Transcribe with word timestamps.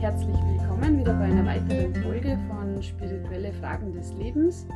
herzlich 0.00 0.36
willkommen 0.44 0.98
wieder 0.98 1.14
bei 1.14 1.24
einer 1.24 1.46
weiteren 1.46 1.94
Folge 2.02 2.38
von 2.48 2.82
Spirituelle 2.82 3.50
Fragen 3.54 3.94
des 3.94 4.12
Lebens. 4.12 4.66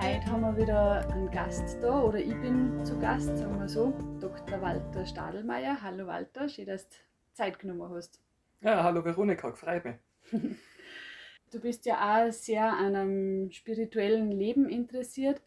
Heute 0.00 0.26
haben 0.26 0.40
wir 0.40 0.56
wieder 0.56 1.08
einen 1.10 1.30
Gast 1.30 1.78
da, 1.80 2.02
oder 2.02 2.18
ich 2.18 2.34
bin 2.40 2.84
zu 2.84 2.98
Gast, 2.98 3.36
sagen 3.36 3.60
wir 3.60 3.68
so, 3.68 3.92
Dr. 4.20 4.60
Walter 4.60 5.06
Stadelmeier. 5.06 5.80
Hallo 5.80 6.08
Walter, 6.08 6.48
schön, 6.48 6.66
dass 6.66 6.88
du 6.88 6.96
Zeit 7.34 7.60
genommen 7.60 7.88
hast. 7.94 8.20
Ja, 8.62 8.82
hallo 8.82 9.04
Veronika, 9.04 9.52
freut 9.52 9.84
mich. 9.84 9.96
Du 11.52 11.60
bist 11.60 11.84
ja 11.86 12.26
auch 12.26 12.32
sehr 12.32 12.64
an 12.64 12.96
einem 12.96 13.50
spirituellen 13.52 14.32
Leben 14.32 14.68
interessiert. 14.68 15.40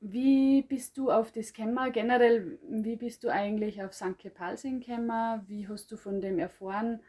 Wie 0.00 0.62
bist 0.62 0.98
du 0.98 1.12
auf 1.12 1.30
das 1.30 1.52
gekommen? 1.54 1.92
Generell, 1.92 2.58
wie 2.68 2.96
bist 2.96 3.22
du 3.24 3.28
eigentlich 3.28 3.82
auf 3.82 3.94
St. 3.94 4.34
Palsing 4.34 4.80
gekommen? 4.80 5.44
Wie 5.46 5.68
hast 5.68 5.92
du 5.92 5.96
von 5.96 6.20
dem 6.20 6.40
erfahren? 6.40 7.00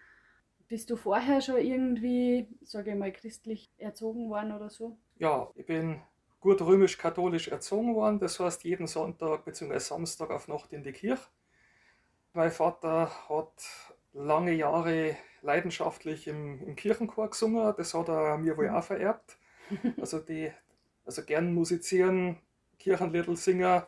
Bist 0.70 0.92
du 0.92 0.96
vorher 0.96 1.42
schon 1.42 1.58
irgendwie, 1.58 2.48
sage 2.62 2.92
ich 2.92 2.96
mal, 2.96 3.12
christlich 3.12 3.72
erzogen 3.80 4.30
worden 4.30 4.52
oder 4.52 4.70
so? 4.70 5.00
Ja, 5.18 5.50
ich 5.56 5.66
bin 5.66 6.00
gut 6.40 6.62
römisch-katholisch 6.62 7.48
erzogen 7.48 7.96
worden. 7.96 8.20
Das 8.20 8.40
heißt, 8.40 8.64
jeden 8.64 8.86
Sonntag 8.86 9.46
bzw. 9.46 9.80
Samstag 9.80 10.30
auf 10.30 10.48
Nacht 10.48 10.72
in 10.72 10.84
die 10.84 10.92
Kirche. 10.92 11.26
Mein 12.34 12.52
Vater 12.52 13.10
hat 13.28 13.64
lange 14.14 14.54
Jahre 14.54 15.18
leidenschaftlich 15.42 16.28
im, 16.28 16.62
im 16.62 16.76
Kirchenchor 16.76 17.32
gesungen. 17.32 17.74
Das 17.76 17.96
hat 17.96 18.08
er 18.08 18.38
mir 18.38 18.56
wohl 18.56 18.70
auch 18.70 18.84
vererbt. 18.84 19.38
Also, 20.00 20.20
die, 20.20 20.52
also 21.04 21.24
gern 21.24 21.54
musizieren, 21.54 22.38
Kirchenliedl 22.78 23.36
singen, 23.36 23.84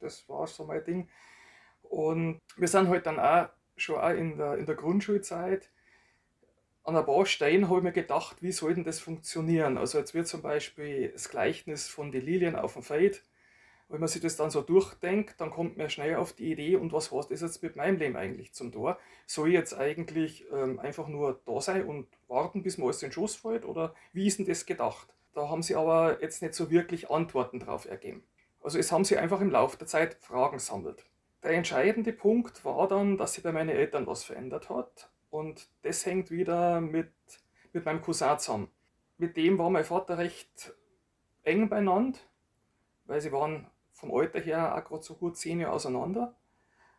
das 0.00 0.28
war 0.28 0.48
so 0.48 0.64
mein 0.64 0.82
Ding. 0.84 1.08
Und 1.82 2.40
wir 2.56 2.68
sind 2.68 2.88
halt 2.88 3.06
dann 3.06 3.20
auch 3.20 3.48
schon 3.76 3.96
auch 3.96 4.10
in 4.10 4.36
der, 4.36 4.58
in 4.58 4.66
der 4.66 4.74
Grundschulzeit 4.74 5.70
an 6.84 6.96
ein 6.96 7.06
paar 7.06 7.24
Steinen 7.24 7.68
habe 7.68 7.78
ich 7.78 7.84
mir 7.84 7.92
gedacht, 7.92 8.36
wie 8.42 8.52
soll 8.52 8.74
denn 8.74 8.84
das 8.84 9.00
funktionieren? 9.00 9.78
Also 9.78 9.98
jetzt 9.98 10.12
wird 10.14 10.28
zum 10.28 10.42
Beispiel 10.42 11.08
das 11.08 11.30
Gleichnis 11.30 11.88
von 11.88 12.12
den 12.12 12.24
Lilien 12.24 12.56
auf 12.56 12.74
dem 12.74 12.82
Feld. 12.82 13.24
Wenn 13.88 14.00
man 14.00 14.08
sich 14.08 14.20
das 14.20 14.36
dann 14.36 14.50
so 14.50 14.60
durchdenkt, 14.60 15.40
dann 15.40 15.50
kommt 15.50 15.78
man 15.78 15.88
schnell 15.88 16.16
auf 16.16 16.32
die 16.34 16.52
Idee, 16.52 16.76
und 16.76 16.92
was 16.92 17.10
war 17.12 17.24
das 17.28 17.40
jetzt 17.40 17.62
mit 17.62 17.76
meinem 17.76 17.98
Leben 17.98 18.16
eigentlich 18.16 18.52
zum 18.52 18.70
Tor? 18.70 18.98
Soll 19.26 19.48
ich 19.48 19.54
jetzt 19.54 19.74
eigentlich 19.74 20.46
ähm, 20.52 20.78
einfach 20.78 21.08
nur 21.08 21.40
da 21.46 21.60
sein 21.60 21.84
und 21.84 22.06
warten, 22.28 22.62
bis 22.62 22.76
mir 22.76 22.84
alles 22.84 23.02
in 23.02 23.08
den 23.08 23.14
Schoß 23.14 23.36
fällt? 23.36 23.64
Oder 23.64 23.94
wie 24.12 24.26
ist 24.26 24.38
denn 24.38 24.46
das 24.46 24.66
gedacht? 24.66 25.14
Da 25.34 25.48
haben 25.48 25.62
sie 25.62 25.76
aber 25.76 26.20
jetzt 26.22 26.42
nicht 26.42 26.54
so 26.54 26.70
wirklich 26.70 27.10
Antworten 27.10 27.60
drauf 27.60 27.86
ergeben. 27.86 28.24
Also 28.62 28.78
es 28.78 28.92
haben 28.92 29.04
sie 29.04 29.16
einfach 29.16 29.40
im 29.40 29.50
Laufe 29.50 29.78
der 29.78 29.86
Zeit 29.86 30.16
Fragen 30.20 30.58
gesammelt. 30.58 31.04
Der 31.42 31.52
entscheidende 31.52 32.12
Punkt 32.12 32.64
war 32.64 32.88
dann, 32.88 33.16
dass 33.18 33.34
sich 33.34 33.44
bei 33.44 33.52
meinen 33.52 33.70
Eltern 33.70 34.06
was 34.06 34.24
verändert 34.24 34.70
hat. 34.70 35.10
Und 35.34 35.68
das 35.82 36.06
hängt 36.06 36.30
wieder 36.30 36.80
mit, 36.80 37.10
mit 37.72 37.84
meinem 37.84 38.00
Cousin 38.00 38.38
zusammen. 38.38 38.70
Mit 39.18 39.36
dem 39.36 39.58
war 39.58 39.68
mein 39.68 39.82
Vater 39.82 40.16
recht 40.16 40.72
eng 41.42 41.68
beieinander, 41.68 42.20
weil 43.06 43.20
sie 43.20 43.32
waren 43.32 43.68
vom 43.90 44.14
Alter 44.14 44.38
her 44.38 44.76
auch 44.76 44.84
gerade 44.84 45.02
so 45.02 45.14
gut 45.14 45.36
zehn 45.36 45.58
Jahre 45.58 45.72
auseinander. 45.72 46.36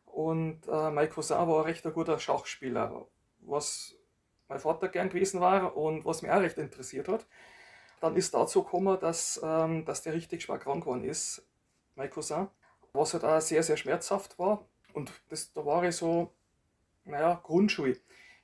Und 0.06 0.68
äh, 0.68 0.92
mein 0.92 1.10
Cousin 1.10 1.48
war 1.48 1.64
recht 1.64 1.86
ein 1.86 1.94
guter 1.94 2.20
Schachspieler, 2.20 3.08
was 3.40 3.96
mein 4.50 4.60
Vater 4.60 4.90
gern 4.90 5.08
gewesen 5.08 5.40
war 5.40 5.78
und 5.78 6.04
was 6.04 6.22
mich 6.22 6.30
auch 6.30 6.42
recht 6.42 6.58
interessiert 6.58 7.08
hat. 7.08 7.26
Dann 8.02 8.18
ist 8.18 8.34
dazu 8.34 8.64
gekommen, 8.64 9.00
dass, 9.00 9.40
ähm, 9.42 9.86
dass 9.86 10.02
der 10.02 10.12
richtig 10.12 10.44
schwer 10.44 10.58
krank 10.58 10.84
geworden 10.84 11.06
ist 11.06 11.48
mein 11.96 12.10
Cousin, 12.10 12.50
was 12.92 13.14
halt 13.14 13.24
auch 13.24 13.40
sehr, 13.40 13.64
sehr 13.64 13.78
schmerzhaft 13.78 14.38
war. 14.38 14.68
Und 14.92 15.14
das, 15.30 15.54
da 15.54 15.66
war 15.66 15.86
ich 15.86 15.96
so, 15.96 16.34
naja, 17.06 17.40
Grundschule. 17.42 17.96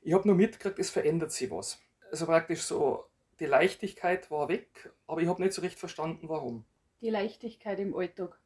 Ich 0.01 0.13
habe 0.13 0.27
nur 0.27 0.35
mitgekriegt, 0.35 0.79
es 0.79 0.89
verändert 0.89 1.31
sich 1.31 1.51
was. 1.51 1.79
Also 2.11 2.25
praktisch 2.25 2.63
so, 2.63 3.05
die 3.39 3.45
Leichtigkeit 3.45 4.29
war 4.31 4.49
weg, 4.49 4.91
aber 5.07 5.21
ich 5.21 5.27
habe 5.27 5.41
nicht 5.41 5.53
so 5.53 5.61
recht 5.61 5.79
verstanden, 5.79 6.29
warum. 6.29 6.65
Die 7.01 7.09
Leichtigkeit 7.09 7.79
im 7.79 7.95
Alltag. 7.95 8.39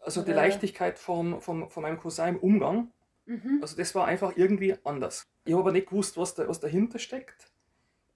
Also 0.00 0.22
die 0.22 0.32
Leichtigkeit 0.32 0.98
vom, 0.98 1.40
vom, 1.40 1.68
von 1.68 1.82
meinem 1.82 1.98
Cousin 1.98 2.28
im 2.28 2.38
Umgang. 2.38 2.92
Mhm. 3.26 3.58
Also 3.60 3.76
das 3.76 3.94
war 3.94 4.06
einfach 4.06 4.36
irgendwie 4.36 4.74
anders. 4.84 5.26
Ich 5.44 5.52
habe 5.52 5.62
aber 5.62 5.72
nicht 5.72 5.88
gewusst, 5.88 6.16
was, 6.16 6.34
da, 6.34 6.48
was 6.48 6.60
dahinter 6.60 6.98
steckt. 6.98 7.50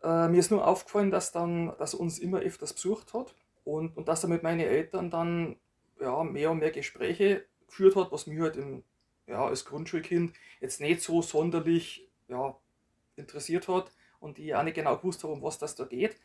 Äh, 0.03 0.29
mir 0.29 0.39
ist 0.39 0.51
nur 0.51 0.67
aufgefallen, 0.67 1.11
dass, 1.11 1.33
dann, 1.33 1.75
dass 1.79 1.95
er 1.95 2.01
uns 2.01 2.19
immer 2.19 2.41
öfters 2.41 2.73
besucht 2.73 3.15
hat 3.15 3.35
und, 3.65 3.97
und 3.97 4.09
dass 4.09 4.23
er 4.23 4.29
mit 4.29 4.43
meinen 4.43 4.61
Eltern 4.61 5.11
dann 5.11 5.57
ja, 6.01 6.23
mehr 6.25 6.51
und 6.51 6.59
mehr 6.59 6.71
Gespräche 6.71 7.45
geführt 7.67 7.97
hat, 7.97 8.13
was 8.13 8.27
mir 8.27 8.43
halt 8.43 8.57
im, 8.57 8.83
ja, 9.27 9.45
als 9.45 9.65
Grundschulkind 9.65 10.35
jetzt 10.61 10.81
nicht 10.81 11.01
so 11.01 11.23
sonderlich 11.23 12.09
ja, 12.29 12.57
interessiert 13.17 13.69
hat 13.69 13.93
und 14.21 14.39
ich 14.39 14.55
auch 14.55 14.63
nicht 14.63 14.75
genau 14.75 14.97
gewusst 14.97 15.23
habe, 15.23 15.33
um 15.33 15.43
was 15.43 15.59
das 15.59 15.75
da 15.75 15.85
geht. 15.85 16.17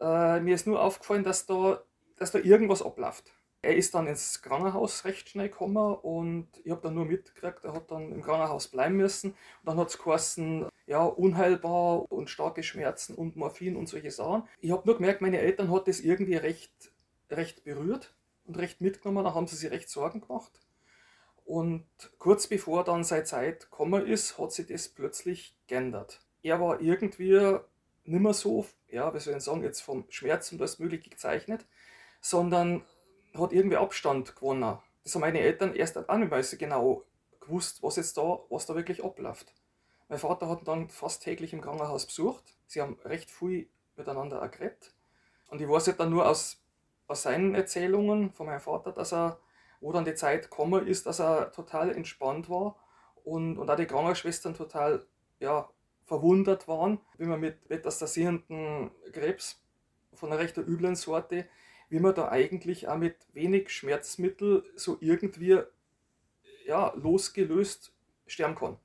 Äh, 0.00 0.40
mir 0.40 0.54
ist 0.54 0.66
nur 0.66 0.82
aufgefallen, 0.82 1.24
dass 1.24 1.46
da, 1.46 1.82
dass 2.16 2.32
da 2.32 2.38
irgendwas 2.38 2.82
abläuft. 2.82 3.32
Er 3.62 3.76
ist 3.76 3.94
dann 3.94 4.06
ins 4.06 4.42
Krankenhaus 4.42 5.04
recht 5.04 5.28
schnell 5.28 5.48
gekommen 5.48 5.96
und 5.96 6.48
ich 6.62 6.70
habe 6.70 6.82
dann 6.82 6.94
nur 6.94 7.04
mitgekriegt, 7.04 7.64
er 7.64 7.72
hat 7.72 7.90
dann 7.90 8.12
im 8.12 8.22
Krankenhaus 8.22 8.68
bleiben 8.68 8.96
müssen. 8.96 9.30
Und 9.30 9.36
dann 9.64 9.78
hat 9.78 9.88
es 9.88 9.98
geheißen, 9.98 10.68
ja, 10.86 11.02
unheilbar 11.04 12.10
und 12.12 12.30
starke 12.30 12.62
Schmerzen 12.62 13.14
und 13.16 13.36
Morphin 13.36 13.76
und 13.76 13.88
solche 13.88 14.10
Sachen. 14.10 14.44
Ich 14.60 14.70
habe 14.70 14.86
nur 14.86 14.96
gemerkt, 14.96 15.20
meine 15.20 15.38
Eltern 15.38 15.70
hat 15.72 15.88
das 15.88 16.00
irgendwie 16.00 16.36
recht, 16.36 16.92
recht 17.30 17.64
berührt 17.64 18.14
und 18.44 18.56
recht 18.56 18.80
mitgenommen. 18.80 19.24
Da 19.24 19.34
haben 19.34 19.48
sie 19.48 19.56
sich 19.56 19.70
recht 19.70 19.90
Sorgen 19.90 20.20
gemacht. 20.20 20.60
Und 21.46 21.86
kurz 22.18 22.48
bevor 22.48 22.84
dann 22.84 23.04
seine 23.04 23.24
Zeit 23.24 23.70
gekommen 23.70 24.06
ist, 24.06 24.36
hat 24.36 24.52
sich 24.52 24.66
das 24.66 24.88
plötzlich 24.88 25.56
geändert. 25.66 26.20
Er 26.42 26.60
war 26.60 26.80
irgendwie 26.80 27.58
nicht 28.04 28.20
mehr 28.20 28.34
so, 28.34 28.66
ja, 28.88 29.14
wie 29.14 29.20
soll 29.20 29.36
ich 29.36 29.42
sagen, 29.42 29.62
jetzt 29.62 29.80
vom 29.80 30.04
Schmerz 30.08 30.52
und 30.52 30.60
alles 30.60 30.78
Mögliche 30.78 31.08
gezeichnet, 31.08 31.64
sondern 32.20 32.84
hat 33.34 33.52
irgendwie 33.52 33.76
Abstand 33.76 34.34
gewonnen. 34.34 34.78
Das 35.04 35.14
haben 35.14 35.20
meine 35.20 35.40
Eltern 35.40 35.74
erst 35.74 35.96
auch 35.96 36.18
nicht 36.18 36.44
so 36.44 36.56
genau 36.56 37.04
gewusst, 37.40 37.82
was 37.82 37.96
jetzt 37.96 38.18
da, 38.18 38.40
was 38.50 38.66
da 38.66 38.74
wirklich 38.74 39.04
abläuft. 39.04 39.54
Mein 40.08 40.18
Vater 40.18 40.48
hat 40.48 40.62
ihn 40.62 40.64
dann 40.64 40.88
fast 40.88 41.22
täglich 41.22 41.52
im 41.52 41.60
Krankenhaus 41.60 42.06
besucht. 42.06 42.56
Sie 42.66 42.80
haben 42.80 42.98
recht 43.04 43.30
viel 43.30 43.68
miteinander 43.96 44.46
geredet. 44.48 44.94
Und 45.48 45.60
ich 45.60 45.68
weiß 45.68 45.86
halt 45.86 46.00
dann 46.00 46.10
nur 46.10 46.28
aus 46.28 46.60
aus 47.08 47.22
seinen 47.22 47.54
Erzählungen 47.54 48.32
von 48.32 48.46
meinem 48.46 48.60
Vater, 48.60 48.92
dass 48.92 49.12
er, 49.12 49.38
wo 49.80 49.92
dann 49.92 50.04
die 50.04 50.14
Zeit 50.14 50.42
gekommen 50.42 50.86
ist, 50.86 51.06
dass 51.06 51.20
er 51.20 51.52
total 51.52 51.90
entspannt 51.94 52.48
war 52.48 52.76
und, 53.24 53.58
und 53.58 53.70
auch 53.70 53.76
die 53.76 53.86
Krankenschwestern 53.86 54.54
total 54.54 55.06
ja, 55.40 55.68
verwundert 56.04 56.68
waren, 56.68 57.00
wie 57.18 57.26
man 57.26 57.40
mit 57.40 57.68
metastasierenden 57.68 58.90
Krebs 59.12 59.62
von 60.14 60.30
einer 60.30 60.40
recht 60.40 60.56
üblen 60.56 60.96
Sorte, 60.96 61.46
wie 61.88 62.00
man 62.00 62.14
da 62.14 62.28
eigentlich 62.28 62.88
auch 62.88 62.96
mit 62.96 63.16
wenig 63.32 63.70
Schmerzmittel 63.70 64.64
so 64.74 64.96
irgendwie 65.00 65.60
ja, 66.66 66.92
losgelöst 66.96 67.92
sterben 68.26 68.54
kann. 68.54 68.76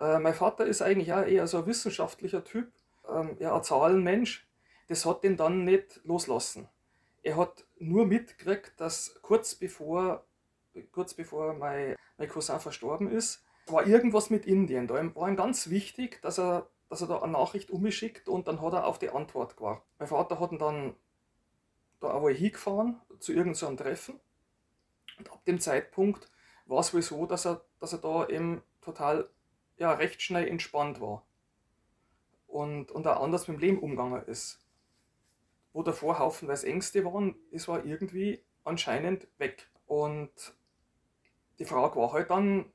Äh, 0.00 0.18
mein 0.18 0.34
Vater 0.34 0.66
ist 0.66 0.82
eigentlich 0.82 1.12
auch 1.12 1.24
eher 1.24 1.46
so 1.46 1.58
ein 1.58 1.66
wissenschaftlicher 1.66 2.42
Typ, 2.42 2.72
ähm, 3.08 3.36
ja, 3.38 3.54
ein 3.54 3.62
Zahlenmensch. 3.62 4.48
Das 4.88 5.06
hat 5.06 5.22
den 5.22 5.36
dann 5.36 5.64
nicht 5.64 6.00
loslassen 6.04 6.68
er 7.22 7.36
hat 7.36 7.64
nur 7.78 8.06
mitgekriegt, 8.06 8.72
dass 8.80 9.20
kurz 9.22 9.54
bevor, 9.54 10.24
kurz 10.90 11.14
bevor 11.14 11.54
mein, 11.54 11.96
mein 12.18 12.28
Cousin 12.28 12.60
verstorben 12.60 13.10
ist, 13.10 13.44
war 13.66 13.86
irgendwas 13.86 14.30
mit 14.30 14.46
Indien. 14.46 14.88
Da 14.88 14.94
war 15.14 15.28
ihm 15.28 15.36
ganz 15.36 15.70
wichtig, 15.70 16.20
dass 16.22 16.38
er, 16.38 16.68
dass 16.88 17.00
er 17.00 17.06
da 17.06 17.22
eine 17.22 17.32
Nachricht 17.32 17.70
umgeschickt 17.70 18.28
und 18.28 18.48
dann 18.48 18.60
hat 18.60 18.72
er 18.72 18.86
auf 18.86 18.98
die 18.98 19.10
Antwort 19.10 19.56
gewartet. 19.56 19.84
Mein 19.98 20.08
Vater 20.08 20.40
hat 20.40 20.52
ihn 20.52 20.58
dann 20.58 20.96
da 22.00 22.10
auch 22.12 22.28
hingefahren 22.28 23.00
zu 23.20 23.32
irgendeinem 23.32 23.76
Treffen. 23.76 24.20
Und 25.18 25.30
ab 25.30 25.44
dem 25.44 25.60
Zeitpunkt 25.60 26.30
war 26.66 26.80
es 26.80 26.92
wohl 26.92 27.02
so, 27.02 27.26
dass 27.26 27.46
er, 27.46 27.64
dass 27.78 27.92
er 27.92 27.98
da 27.98 28.26
eben 28.28 28.62
total 28.80 29.30
ja, 29.76 29.92
recht 29.92 30.20
schnell 30.22 30.48
entspannt 30.48 31.00
war. 31.00 31.24
Und, 32.48 32.90
und 32.90 33.06
auch 33.06 33.22
anders 33.22 33.46
mit 33.46 33.58
dem 33.58 33.60
Leben 33.60 33.78
umgegangen 33.78 34.24
ist 34.26 34.61
wo 35.72 35.82
davor 35.82 36.18
haufenweise 36.18 36.66
Ängste 36.66 37.04
waren, 37.04 37.34
das 37.50 37.68
war 37.68 37.84
irgendwie 37.84 38.44
anscheinend 38.64 39.28
weg. 39.38 39.70
Und 39.86 40.54
die 41.58 41.64
Frage 41.64 41.96
war 41.96 42.12
halt 42.12 42.30
dann, 42.30 42.72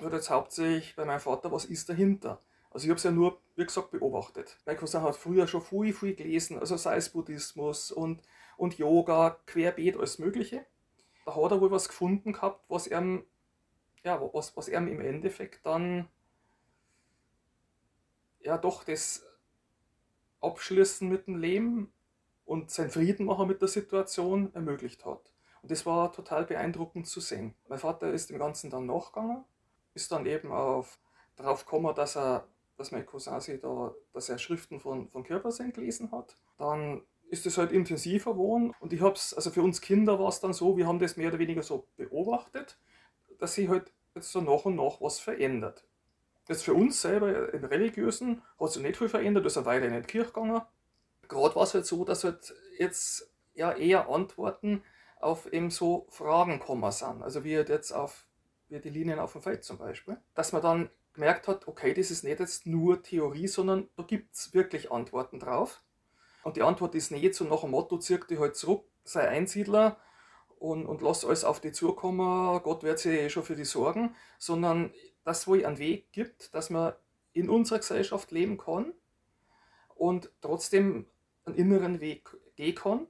oder 0.00 0.16
jetzt 0.16 0.30
hauptsächlich 0.30 0.96
bei 0.96 1.04
meinem 1.04 1.20
Vater, 1.20 1.52
was 1.52 1.64
ist 1.64 1.88
dahinter? 1.88 2.42
Also 2.70 2.84
ich 2.84 2.90
habe 2.90 2.96
es 2.96 3.04
ja 3.04 3.10
nur, 3.10 3.40
wie 3.56 3.66
gesagt, 3.66 3.90
beobachtet. 3.90 4.58
Mein 4.64 4.78
Cousin 4.78 5.02
hat 5.02 5.16
früher 5.16 5.46
schon 5.46 5.60
viel, 5.60 5.92
viel 5.92 6.14
gelesen, 6.14 6.58
also 6.58 6.76
sei 6.76 6.96
es 6.96 7.10
Buddhismus 7.10 7.92
und, 7.92 8.22
und 8.56 8.78
Yoga, 8.78 9.38
Querbeet, 9.46 9.96
alles 9.96 10.18
Mögliche. 10.18 10.64
Da 11.26 11.36
hat 11.36 11.50
er 11.52 11.60
wohl 11.60 11.70
was 11.70 11.88
gefunden 11.88 12.32
gehabt, 12.32 12.64
was 12.68 12.86
ihm, 12.86 13.24
ja, 14.04 14.20
was, 14.32 14.56
was 14.56 14.68
ihm 14.68 14.88
im 14.88 15.00
Endeffekt 15.00 15.66
dann 15.66 16.08
ja 18.40 18.58
doch 18.58 18.84
das 18.84 19.24
Abschließen 20.40 21.08
mit 21.08 21.26
dem 21.26 21.36
Leben 21.36 21.91
und 22.44 22.70
sein 22.70 22.90
Frieden 22.90 23.26
machen 23.26 23.48
mit 23.48 23.60
der 23.60 23.68
Situation 23.68 24.52
ermöglicht 24.54 25.04
hat. 25.04 25.32
Und 25.62 25.70
das 25.70 25.86
war 25.86 26.12
total 26.12 26.44
beeindruckend 26.44 27.06
zu 27.06 27.20
sehen. 27.20 27.54
Mein 27.68 27.78
Vater 27.78 28.12
ist 28.12 28.30
dem 28.30 28.38
Ganzen 28.38 28.70
dann 28.70 28.86
nachgegangen, 28.86 29.44
ist 29.94 30.10
dann 30.10 30.26
eben 30.26 30.50
auf, 30.50 30.98
darauf 31.36 31.64
gekommen, 31.64 31.94
dass 31.94 32.16
er 32.16 32.46
dass 32.76 32.90
mein 32.90 33.06
Cousin 33.06 33.40
sich 33.40 33.60
da, 33.60 33.94
dass 34.12 34.28
er 34.28 34.38
Schriften 34.38 34.80
von, 34.80 35.08
von 35.08 35.22
Körpersinn 35.22 35.72
gelesen 35.72 36.10
hat. 36.10 36.36
Dann 36.58 37.02
ist 37.28 37.46
es 37.46 37.56
halt 37.56 37.72
intensiver 37.72 38.32
geworden 38.32 38.74
und 38.80 38.92
ich 38.92 39.00
habe 39.00 39.14
es, 39.14 39.32
also 39.32 39.50
für 39.50 39.62
uns 39.62 39.80
Kinder 39.80 40.18
war 40.18 40.28
es 40.28 40.40
dann 40.40 40.52
so, 40.52 40.76
wir 40.76 40.86
haben 40.86 40.98
das 40.98 41.16
mehr 41.16 41.28
oder 41.28 41.38
weniger 41.38 41.62
so 41.62 41.86
beobachtet, 41.96 42.78
dass 43.38 43.54
sich 43.54 43.68
halt 43.68 43.92
jetzt 44.14 44.32
so 44.32 44.40
nach 44.40 44.64
und 44.64 44.76
nach 44.76 45.00
was 45.00 45.18
verändert. 45.18 45.84
Jetzt 46.48 46.64
für 46.64 46.74
uns 46.74 47.00
selber 47.00 47.54
im 47.54 47.64
Religiösen 47.64 48.42
hat 48.58 48.72
sich 48.72 48.82
nicht 48.82 48.96
viel 48.96 49.08
verändert, 49.08 49.44
wir 49.44 49.50
sind 49.50 49.64
weiter 49.64 49.86
in 49.86 49.94
die 49.94 50.02
Kirche 50.02 50.32
gegangen. 50.32 50.60
Gerade 51.32 51.54
war 51.54 51.64
es 51.64 51.74
halt 51.74 51.86
so, 51.86 52.04
dass 52.04 52.24
halt 52.24 52.54
jetzt 52.78 53.30
ja 53.54 53.72
eher 53.72 54.08
Antworten 54.08 54.82
auf 55.20 55.52
eben 55.52 55.70
so 55.70 56.06
Fragen 56.10 56.58
kommen 56.58 56.90
sind. 56.92 57.22
Also 57.22 57.44
wie 57.44 57.52
jetzt 57.52 57.92
auf 57.92 58.26
wie 58.68 58.80
die 58.80 58.90
Linien 58.90 59.18
auf 59.18 59.32
dem 59.32 59.42
Feld 59.42 59.64
zum 59.64 59.78
Beispiel. 59.78 60.16
Dass 60.34 60.52
man 60.52 60.62
dann 60.62 60.90
gemerkt 61.12 61.46
hat, 61.46 61.68
okay, 61.68 61.92
das 61.92 62.10
ist 62.10 62.24
nicht 62.24 62.40
jetzt 62.40 62.66
nur 62.66 63.02
Theorie, 63.02 63.46
sondern 63.46 63.88
da 63.96 64.02
gibt 64.02 64.34
es 64.34 64.54
wirklich 64.54 64.90
Antworten 64.90 65.38
drauf. 65.38 65.82
Und 66.42 66.56
die 66.56 66.62
Antwort 66.62 66.94
ist 66.94 67.10
nicht 67.10 67.34
so 67.34 67.44
nach 67.44 67.60
dem 67.60 67.70
Motto, 67.70 67.98
zirk 67.98 68.26
dich 68.28 68.38
halt 68.38 68.56
zurück, 68.56 68.84
sei 69.04 69.28
Einsiedler 69.28 69.98
und, 70.58 70.86
und 70.86 71.02
lass 71.02 71.24
alles 71.24 71.44
auf 71.44 71.60
dich 71.60 71.74
zukommen, 71.74 72.60
Gott 72.62 72.82
wird 72.82 72.98
sich 72.98 73.12
eh 73.12 73.30
schon 73.30 73.42
für 73.42 73.56
dich 73.56 73.68
sorgen, 73.68 74.16
sondern 74.38 74.92
dass 75.24 75.40
es 75.40 75.46
wohl 75.46 75.64
einen 75.64 75.78
Weg 75.78 76.10
gibt, 76.12 76.54
dass 76.54 76.70
man 76.70 76.94
in 77.32 77.48
unserer 77.48 77.78
Gesellschaft 77.78 78.32
leben 78.32 78.58
kann 78.58 78.92
und 79.94 80.32
trotzdem 80.40 81.06
einen 81.44 81.56
inneren 81.56 82.00
Weg 82.00 82.28
gehen 82.56 82.74
kann 82.74 83.06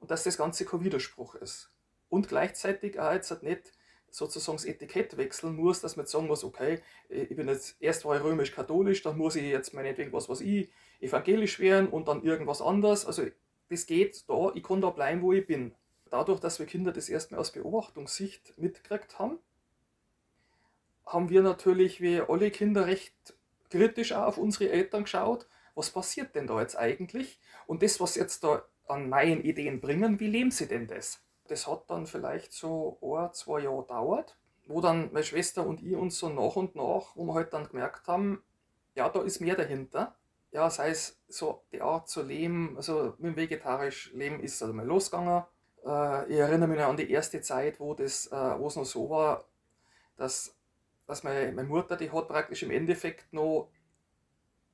und 0.00 0.10
dass 0.10 0.24
das 0.24 0.36
Ganze 0.36 0.64
kein 0.64 0.84
Widerspruch 0.84 1.34
ist. 1.36 1.70
Und 2.08 2.28
gleichzeitig 2.28 2.98
auch 3.00 3.12
jetzt 3.12 3.42
nicht 3.42 3.72
sozusagen 4.10 4.56
das 4.56 4.64
Etikett 4.64 5.16
wechseln 5.16 5.56
muss, 5.56 5.80
dass 5.80 5.96
man 5.96 6.04
jetzt 6.04 6.12
sagen 6.12 6.26
muss, 6.26 6.44
okay, 6.44 6.80
ich 7.08 7.36
bin 7.36 7.48
jetzt 7.48 7.76
erst 7.80 8.04
war 8.04 8.22
römisch-katholisch, 8.22 9.02
dann 9.02 9.18
muss 9.18 9.36
ich 9.36 9.44
jetzt 9.44 9.74
meinetwegen 9.74 10.12
was, 10.12 10.28
was 10.28 10.40
ich 10.40 10.70
evangelisch 11.00 11.58
werden 11.58 11.88
und 11.88 12.08
dann 12.08 12.22
irgendwas 12.22 12.62
anderes. 12.62 13.04
Also 13.04 13.26
das 13.68 13.86
geht 13.86 14.28
da, 14.28 14.52
ich 14.54 14.62
kann 14.62 14.80
da 14.80 14.90
bleiben, 14.90 15.22
wo 15.22 15.32
ich 15.32 15.46
bin. 15.46 15.74
Dadurch, 16.10 16.40
dass 16.40 16.58
wir 16.58 16.66
Kinder 16.66 16.92
das 16.92 17.08
erstmal 17.08 17.40
aus 17.40 17.52
Beobachtungssicht 17.52 18.54
mitgekriegt 18.56 19.18
haben, 19.18 19.38
haben 21.04 21.28
wir 21.28 21.42
natürlich 21.42 22.00
wie 22.00 22.20
alle 22.20 22.50
Kinder 22.50 22.86
recht 22.86 23.14
kritisch 23.70 24.12
auch 24.12 24.26
auf 24.26 24.38
unsere 24.38 24.70
Eltern 24.70 25.04
geschaut. 25.04 25.46
Was 25.76 25.90
passiert 25.90 26.34
denn 26.34 26.46
da 26.46 26.60
jetzt 26.60 26.76
eigentlich? 26.76 27.38
Und 27.66 27.82
das, 27.82 28.00
was 28.00 28.16
jetzt 28.16 28.42
da 28.42 28.64
an 28.88 29.10
neuen 29.10 29.42
Ideen 29.42 29.80
bringen, 29.80 30.18
wie 30.18 30.28
leben 30.28 30.50
sie 30.50 30.66
denn 30.66 30.86
das? 30.86 31.20
Das 31.48 31.66
hat 31.66 31.88
dann 31.90 32.06
vielleicht 32.06 32.52
so 32.52 32.98
ein, 33.02 33.32
zwei 33.34 33.60
Jahre 33.60 33.82
gedauert, 33.82 34.38
wo 34.66 34.80
dann 34.80 35.12
meine 35.12 35.24
Schwester 35.24 35.66
und 35.66 35.82
ich 35.82 35.94
uns 35.94 36.18
so 36.18 36.30
nach 36.30 36.56
und 36.56 36.74
nach, 36.74 37.14
wo 37.14 37.26
wir 37.26 37.34
halt 37.34 37.52
dann 37.52 37.68
gemerkt 37.68 38.08
haben, 38.08 38.42
ja, 38.94 39.08
da 39.10 39.20
ist 39.20 39.40
mehr 39.40 39.54
dahinter. 39.54 40.16
Ja, 40.50 40.70
sei 40.70 40.88
es 40.90 41.20
so 41.28 41.62
die 41.70 41.82
Art 41.82 42.08
zu 42.08 42.22
leben, 42.22 42.74
also 42.76 43.14
mit 43.18 43.32
dem 43.32 43.36
vegetarisch 43.36 44.12
Leben 44.14 44.40
ist 44.40 44.62
also 44.62 44.72
mal 44.72 44.86
losgegangen. 44.86 45.44
Äh, 45.84 46.32
ich 46.32 46.38
erinnere 46.38 46.68
mich 46.68 46.80
an 46.80 46.96
die 46.96 47.10
erste 47.10 47.42
Zeit, 47.42 47.78
wo, 47.78 47.92
das, 47.92 48.26
äh, 48.28 48.34
es 48.34 48.76
noch 48.76 48.86
so 48.86 49.10
war, 49.10 49.44
dass, 50.16 50.56
dass 51.06 51.22
meine, 51.22 51.52
meine 51.52 51.68
Mutter, 51.68 51.96
die 51.96 52.10
hat 52.10 52.28
praktisch 52.28 52.62
im 52.62 52.70
Endeffekt 52.70 53.30
noch 53.34 53.68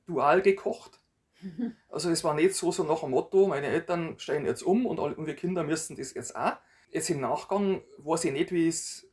dual 0.05 0.41
gekocht. 0.41 0.99
Also 1.89 2.09
es 2.09 2.23
war 2.23 2.33
nicht 2.33 2.55
so, 2.55 2.71
so 2.71 2.83
nach 2.83 3.01
dem 3.01 3.11
Motto, 3.11 3.47
meine 3.47 3.67
Eltern 3.67 4.17
steigen 4.17 4.45
jetzt 4.45 4.63
um 4.63 4.85
und, 4.85 4.99
alle, 4.99 5.13
und 5.15 5.27
wir 5.27 5.35
Kinder 5.35 5.63
müssen 5.63 5.95
das 5.95 6.13
jetzt 6.13 6.35
auch. 6.35 6.53
Jetzt 6.89 7.09
im 7.09 7.19
Nachgang 7.19 7.81
weiß 7.97 8.25
ich 8.25 8.31
nicht, 8.31 8.51
wie 8.51 8.67
es, 8.67 9.07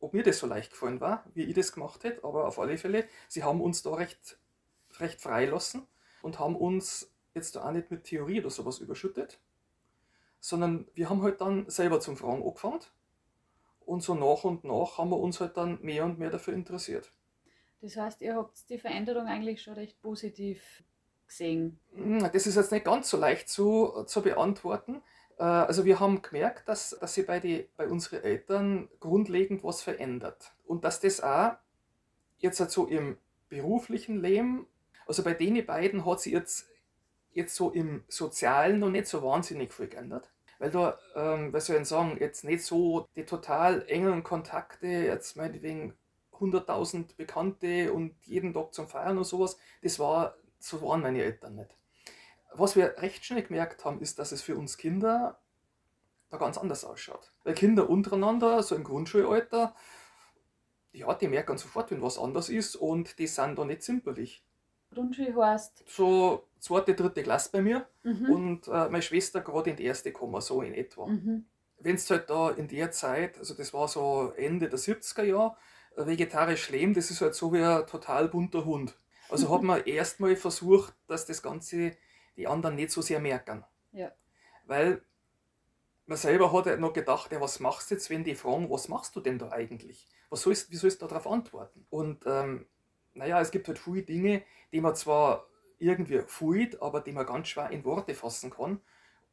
ob 0.00 0.14
mir 0.14 0.22
das 0.22 0.38
so 0.38 0.46
leicht 0.46 0.70
gefallen 0.70 1.00
war, 1.00 1.24
wie 1.34 1.42
ich 1.42 1.54
das 1.54 1.72
gemacht 1.72 2.04
hätte, 2.04 2.24
aber 2.24 2.46
auf 2.46 2.58
alle 2.58 2.78
Fälle, 2.78 3.06
sie 3.28 3.42
haben 3.42 3.60
uns 3.60 3.82
da 3.82 3.94
recht, 3.94 4.38
recht 4.98 5.20
freilassen 5.20 5.86
und 6.22 6.38
haben 6.38 6.56
uns 6.56 7.12
jetzt 7.34 7.56
da 7.56 7.64
auch 7.68 7.72
nicht 7.72 7.90
mit 7.90 8.04
Theorie 8.04 8.40
oder 8.40 8.50
sowas 8.50 8.78
überschüttet, 8.78 9.40
sondern 10.40 10.86
wir 10.94 11.10
haben 11.10 11.22
halt 11.22 11.40
dann 11.40 11.68
selber 11.68 12.00
zum 12.00 12.16
Fragen 12.16 12.42
angefangen 12.42 12.80
und 13.84 14.02
so 14.02 14.14
nach 14.14 14.44
und 14.44 14.64
nach 14.64 14.98
haben 14.98 15.10
wir 15.10 15.18
uns 15.18 15.40
halt 15.40 15.56
dann 15.56 15.80
mehr 15.82 16.04
und 16.04 16.18
mehr 16.18 16.30
dafür 16.30 16.54
interessiert. 16.54 17.12
Das 17.82 17.96
heißt, 17.96 18.22
ihr 18.22 18.36
habt 18.36 18.70
die 18.70 18.78
Veränderung 18.78 19.26
eigentlich 19.26 19.60
schon 19.60 19.74
recht 19.74 20.00
positiv 20.00 20.84
gesehen? 21.26 21.80
Das 22.32 22.46
ist 22.46 22.54
jetzt 22.54 22.70
nicht 22.70 22.84
ganz 22.84 23.10
so 23.10 23.16
leicht 23.16 23.48
zu, 23.48 24.04
zu 24.06 24.22
beantworten. 24.22 25.02
Äh, 25.38 25.42
also 25.42 25.84
wir 25.84 25.98
haben 25.98 26.22
gemerkt, 26.22 26.68
dass, 26.68 26.96
dass 27.00 27.14
sich 27.14 27.26
bei, 27.26 27.68
bei 27.76 27.88
unseren 27.88 28.22
Eltern 28.22 28.88
grundlegend 29.00 29.64
was 29.64 29.82
verändert. 29.82 30.54
Und 30.64 30.84
dass 30.84 31.00
das 31.00 31.20
auch 31.20 31.54
jetzt 32.38 32.60
halt 32.60 32.70
so 32.70 32.86
im 32.86 33.18
beruflichen 33.48 34.22
Leben, 34.22 34.66
also 35.06 35.24
bei 35.24 35.34
den 35.34 35.66
beiden 35.66 36.06
hat 36.06 36.20
sich 36.20 36.32
jetzt, 36.32 36.68
jetzt 37.32 37.56
so 37.56 37.72
im 37.72 38.04
Sozialen 38.06 38.78
noch 38.78 38.90
nicht 38.90 39.08
so 39.08 39.24
wahnsinnig 39.24 39.72
viel 39.72 39.88
geändert. 39.88 40.30
Weil 40.60 40.70
da, 40.70 40.96
ähm, 41.16 41.52
was 41.52 41.66
soll 41.66 41.80
ich 41.80 41.88
sagen, 41.88 42.16
jetzt 42.20 42.44
nicht 42.44 42.62
so 42.62 43.08
die 43.16 43.24
total 43.24 43.84
engen 43.88 44.22
Kontakte, 44.22 44.86
jetzt 44.86 45.36
meinetwegen 45.36 45.94
100.000 46.42 47.16
Bekannte 47.16 47.92
und 47.92 48.14
jeden 48.24 48.52
Tag 48.52 48.74
zum 48.74 48.88
Feiern 48.88 49.18
und 49.18 49.24
sowas, 49.24 49.56
das 49.82 49.98
war 49.98 50.34
so 50.62 50.80
waren 50.82 51.02
meine 51.02 51.22
Eltern 51.22 51.56
nicht. 51.56 51.76
Was 52.54 52.76
wir 52.76 52.94
recht 52.98 53.24
schnell 53.24 53.42
gemerkt 53.42 53.84
haben, 53.84 54.00
ist, 54.00 54.18
dass 54.18 54.32
es 54.32 54.42
für 54.42 54.56
uns 54.56 54.76
Kinder 54.76 55.38
da 56.30 56.36
ganz 56.36 56.58
anders 56.58 56.84
ausschaut. 56.84 57.32
Weil 57.44 57.54
Kinder 57.54 57.88
untereinander, 57.88 58.62
so 58.62 58.74
im 58.74 58.84
Grundschulalter, 58.84 59.74
ja, 60.92 61.12
die 61.14 61.28
merken 61.28 61.58
sofort, 61.58 61.90
wenn 61.90 62.02
was 62.02 62.18
anders 62.18 62.48
ist 62.48 62.76
und 62.76 63.18
die 63.18 63.26
sind 63.26 63.58
da 63.58 63.64
nicht 63.64 63.82
zimperlich. 63.82 64.44
Grundschule 64.92 65.34
heißt? 65.34 65.84
So 65.88 66.46
zweite, 66.58 66.94
dritte 66.94 67.22
Klasse 67.22 67.50
bei 67.50 67.62
mir 67.62 67.88
mhm. 68.02 68.30
und 68.30 68.68
äh, 68.68 68.88
meine 68.90 69.02
Schwester 69.02 69.40
gerade 69.40 69.70
in 69.70 69.76
die 69.76 69.84
erste 69.84 70.12
kommen, 70.12 70.40
so 70.42 70.60
in 70.60 70.74
etwa. 70.74 71.06
Mhm. 71.06 71.46
Wenn 71.78 71.96
es 71.96 72.08
halt 72.10 72.28
da 72.28 72.50
in 72.50 72.68
der 72.68 72.92
Zeit, 72.92 73.38
also 73.38 73.54
das 73.54 73.72
war 73.72 73.88
so 73.88 74.32
Ende 74.36 74.68
der 74.68 74.78
70er 74.78 75.24
Jahre, 75.24 75.56
vegetarisch 75.96 76.70
leben, 76.70 76.94
das 76.94 77.10
ist 77.10 77.20
halt 77.20 77.34
so 77.34 77.52
wie 77.52 77.62
ein 77.62 77.86
total 77.86 78.28
bunter 78.28 78.64
Hund. 78.64 78.98
Also 79.28 79.52
hat 79.52 79.62
man 79.62 79.82
erstmal 79.86 80.36
versucht, 80.36 80.94
dass 81.06 81.26
das 81.26 81.42
Ganze 81.42 81.96
die 82.36 82.46
anderen 82.46 82.76
nicht 82.76 82.90
so 82.90 83.02
sehr 83.02 83.20
merken. 83.20 83.64
Ja. 83.92 84.12
Weil 84.66 85.02
man 86.06 86.18
selber 86.18 86.52
hat 86.52 86.66
ja 86.66 86.76
noch 86.76 86.92
gedacht, 86.92 87.32
ja, 87.32 87.40
was 87.40 87.60
machst 87.60 87.90
du 87.90 87.94
jetzt, 87.94 88.10
wenn 88.10 88.24
die 88.24 88.34
fragen, 88.34 88.70
was 88.70 88.88
machst 88.88 89.14
du 89.16 89.20
denn 89.20 89.38
da 89.38 89.50
eigentlich? 89.50 90.08
Was 90.30 90.42
sollst, 90.42 90.70
wie 90.70 90.76
sollst 90.76 91.02
du 91.02 91.06
darauf 91.06 91.26
antworten? 91.26 91.86
Und 91.90 92.24
ähm, 92.26 92.66
naja, 93.14 93.40
es 93.40 93.50
gibt 93.50 93.68
halt 93.68 93.78
viele 93.78 94.02
Dinge, 94.02 94.42
die 94.72 94.80
man 94.80 94.94
zwar 94.94 95.46
irgendwie 95.78 96.22
fühlt, 96.26 96.80
aber 96.80 97.00
die 97.00 97.12
man 97.12 97.26
ganz 97.26 97.48
schwer 97.48 97.70
in 97.70 97.84
Worte 97.84 98.14
fassen 98.14 98.50
kann. 98.50 98.80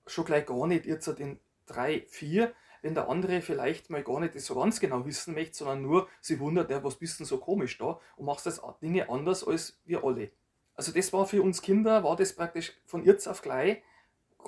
Schon 0.08 0.26
gleich 0.26 0.46
gar 0.46 0.68
nicht 0.68 0.86
jetzt 0.86 1.08
in 1.08 1.40
drei, 1.66 2.06
vier, 2.10 2.54
wenn 2.82 2.96
der 2.96 3.10
andere 3.10 3.42
vielleicht 3.42 3.90
mal 3.90 4.04
gar 4.04 4.20
nicht 4.20 4.40
so 4.40 4.56
ganz 4.56 4.80
genau 4.80 5.06
wissen 5.06 5.34
möchte, 5.34 5.58
sondern 5.58 5.82
nur 5.82 6.08
sie 6.22 6.40
wundert, 6.40 6.70
ja, 6.72 6.84
was 6.84 6.96
bist 6.96 7.20
denn 7.20 7.26
so 7.26 7.38
komisch 7.38 7.78
da 7.78 8.00
und 8.16 8.26
machst 8.26 8.46
das 8.46 8.62
Dinge 8.82 9.10
anders 9.10 9.46
als 9.46 9.80
wir 9.86 10.04
alle. 10.04 10.32
Also 10.76 10.92
das 10.92 11.12
war 11.12 11.26
für 11.26 11.42
uns 11.42 11.62
Kinder, 11.62 12.04
war 12.04 12.16
das 12.16 12.34
praktisch 12.34 12.74
von 12.86 13.04
jetzt 13.04 13.28
auf 13.28 13.42
gleich 13.42 13.82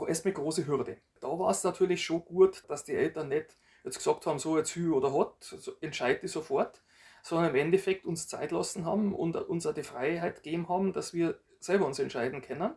erstmal 0.07 0.33
große 0.33 0.65
Hürde. 0.65 0.97
Da 1.19 1.27
war 1.27 1.51
es 1.51 1.63
natürlich 1.63 2.03
schon 2.03 2.23
gut, 2.23 2.63
dass 2.67 2.85
die 2.85 2.95
Eltern 2.95 3.29
nicht 3.29 3.57
jetzt 3.83 3.97
gesagt 3.97 4.25
haben, 4.25 4.39
so 4.39 4.57
jetzt 4.57 4.75
hü 4.75 4.91
oder 4.91 5.11
hot, 5.11 5.43
so, 5.43 5.73
entscheide 5.81 6.27
sofort, 6.27 6.81
sondern 7.23 7.49
im 7.49 7.55
Endeffekt 7.55 8.05
uns 8.05 8.27
Zeit 8.27 8.51
lassen 8.51 8.85
haben 8.85 9.13
und 9.13 9.35
uns 9.35 9.65
auch 9.65 9.73
die 9.73 9.83
Freiheit 9.83 10.43
gegeben 10.43 10.69
haben, 10.69 10.93
dass 10.93 11.13
wir 11.13 11.39
selber 11.59 11.85
uns 11.85 11.99
entscheiden 11.99 12.41
können. 12.41 12.75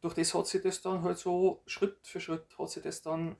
Durch 0.00 0.14
das 0.14 0.34
hat 0.34 0.46
sich 0.46 0.62
das 0.62 0.80
dann 0.80 1.02
halt 1.02 1.18
so 1.18 1.62
Schritt 1.66 1.98
für 2.02 2.20
Schritt 2.20 2.46
hat 2.58 2.70
sich 2.70 2.82
das 2.82 3.02
dann 3.02 3.36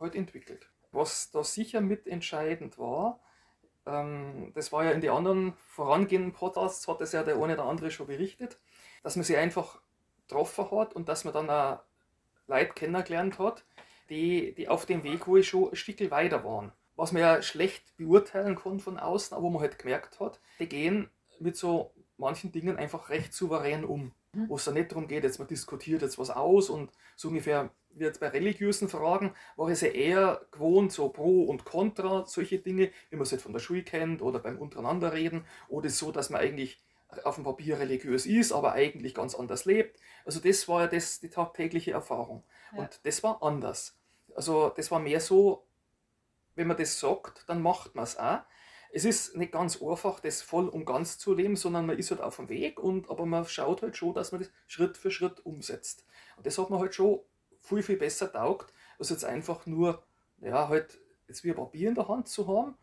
halt 0.00 0.14
entwickelt. 0.14 0.70
Was 0.92 1.30
da 1.30 1.44
sicher 1.44 1.80
mitentscheidend 1.80 2.78
war, 2.78 3.20
ähm, 3.86 4.52
das 4.54 4.72
war 4.72 4.84
ja 4.84 4.90
in 4.90 5.00
den 5.00 5.10
anderen 5.10 5.54
vorangehenden 5.68 6.32
Podcasts, 6.32 6.88
hat 6.88 7.00
das 7.00 7.12
ja 7.12 7.22
der 7.22 7.36
eine 7.36 7.54
oder 7.54 7.64
andere 7.64 7.90
schon 7.90 8.06
berichtet, 8.06 8.58
dass 9.02 9.16
man 9.16 9.24
sich 9.24 9.36
einfach 9.36 9.80
getroffen 10.26 10.70
hat 10.72 10.94
und 10.94 11.08
dass 11.08 11.24
man 11.24 11.34
dann 11.34 11.50
auch 11.50 11.80
Leute 12.46 12.72
kennengelernt 12.72 13.38
hat, 13.38 13.64
die, 14.08 14.54
die 14.54 14.68
auf 14.68 14.86
dem 14.86 15.02
Weg, 15.04 15.26
wo 15.26 15.36
ich 15.36 15.48
schon 15.48 15.70
ein 15.70 15.76
Stück 15.76 16.10
weiter 16.10 16.44
waren. 16.44 16.72
Was 16.96 17.12
man 17.12 17.22
ja 17.22 17.42
schlecht 17.42 17.96
beurteilen 17.96 18.56
kann 18.56 18.80
von 18.80 18.98
außen, 18.98 19.36
aber 19.36 19.44
wo 19.44 19.50
man 19.50 19.62
halt 19.62 19.78
gemerkt 19.78 20.20
hat, 20.20 20.40
die 20.58 20.68
gehen 20.68 21.08
mit 21.38 21.56
so 21.56 21.94
manchen 22.18 22.52
Dingen 22.52 22.76
einfach 22.76 23.08
recht 23.08 23.32
souverän 23.32 23.84
um. 23.84 24.12
Mhm. 24.32 24.48
Wo 24.48 24.56
es 24.56 24.64
da 24.64 24.72
nicht 24.72 24.90
darum 24.90 25.08
geht, 25.08 25.24
jetzt 25.24 25.38
man 25.38 25.48
diskutiert 25.48 26.02
jetzt 26.02 26.18
was 26.18 26.30
aus 26.30 26.68
und 26.68 26.92
so 27.16 27.28
ungefähr 27.28 27.70
jetzt 27.96 28.20
bei 28.20 28.28
religiösen 28.28 28.88
Fragen, 28.88 29.34
war 29.56 29.68
es 29.68 29.80
ja 29.80 29.88
eher 29.88 30.46
gewohnt, 30.50 30.92
so 30.92 31.08
Pro 31.08 31.44
und 31.44 31.64
Contra, 31.64 32.24
solche 32.26 32.58
Dinge, 32.58 32.90
wie 33.10 33.16
man 33.16 33.22
es 33.22 33.32
halt 33.32 33.42
von 33.42 33.52
der 33.52 33.60
Schule 33.60 33.82
kennt 33.82 34.22
oder 34.22 34.38
beim 34.38 34.58
untereinander 34.58 35.12
reden, 35.12 35.44
oder 35.68 35.88
so, 35.90 36.12
dass 36.12 36.30
man 36.30 36.40
eigentlich 36.40 36.82
auf 37.24 37.34
dem 37.34 37.44
Papier 37.44 37.78
religiös 37.78 38.24
ist, 38.26 38.52
aber 38.52 38.72
eigentlich 38.72 39.14
ganz 39.14 39.34
anders 39.34 39.64
lebt. 39.64 39.98
Also 40.24 40.38
das 40.40 40.68
war 40.68 40.82
ja 40.82 40.86
das, 40.86 41.20
die 41.20 41.28
tagtägliche 41.28 41.90
Erfahrung. 41.90 42.44
Ja. 42.72 42.82
Und 42.82 43.00
das 43.04 43.22
war 43.22 43.42
anders. 43.42 43.98
Also 44.34 44.70
das 44.70 44.90
war 44.90 45.00
mehr 45.00 45.20
so, 45.20 45.66
wenn 46.54 46.68
man 46.68 46.76
das 46.76 47.00
sagt, 47.00 47.48
dann 47.48 47.62
macht 47.62 47.94
man 47.96 48.04
es 48.04 48.16
auch. 48.16 48.40
es 48.92 49.04
ist 49.04 49.36
nicht 49.36 49.52
ganz 49.52 49.80
einfach, 49.80 50.20
das 50.20 50.42
voll 50.42 50.68
und 50.68 50.84
ganz 50.84 51.18
zu 51.18 51.34
leben, 51.34 51.56
sondern 51.56 51.86
man 51.86 51.98
ist 51.98 52.10
halt 52.10 52.20
auf 52.20 52.36
dem 52.36 52.48
Weg, 52.48 52.80
und, 52.80 53.08
aber 53.10 53.26
man 53.26 53.46
schaut 53.46 53.82
halt 53.82 53.96
schon, 53.96 54.14
dass 54.14 54.32
man 54.32 54.40
das 54.40 54.50
Schritt 54.66 54.96
für 54.96 55.10
Schritt 55.10 55.44
umsetzt. 55.44 56.04
Und 56.36 56.46
das 56.46 56.58
hat 56.58 56.70
man 56.70 56.80
halt 56.80 56.94
schon 56.94 57.20
viel, 57.60 57.82
viel 57.82 57.96
besser 57.96 58.32
taugt, 58.32 58.72
als 58.98 59.10
jetzt 59.10 59.24
einfach 59.24 59.66
nur, 59.66 60.02
ja, 60.40 60.68
halt 60.68 60.98
jetzt 61.28 61.44
wie 61.44 61.50
ein 61.50 61.56
Papier 61.56 61.88
in 61.88 61.94
der 61.94 62.08
Hand 62.08 62.28
zu 62.28 62.48
haben, 62.48 62.76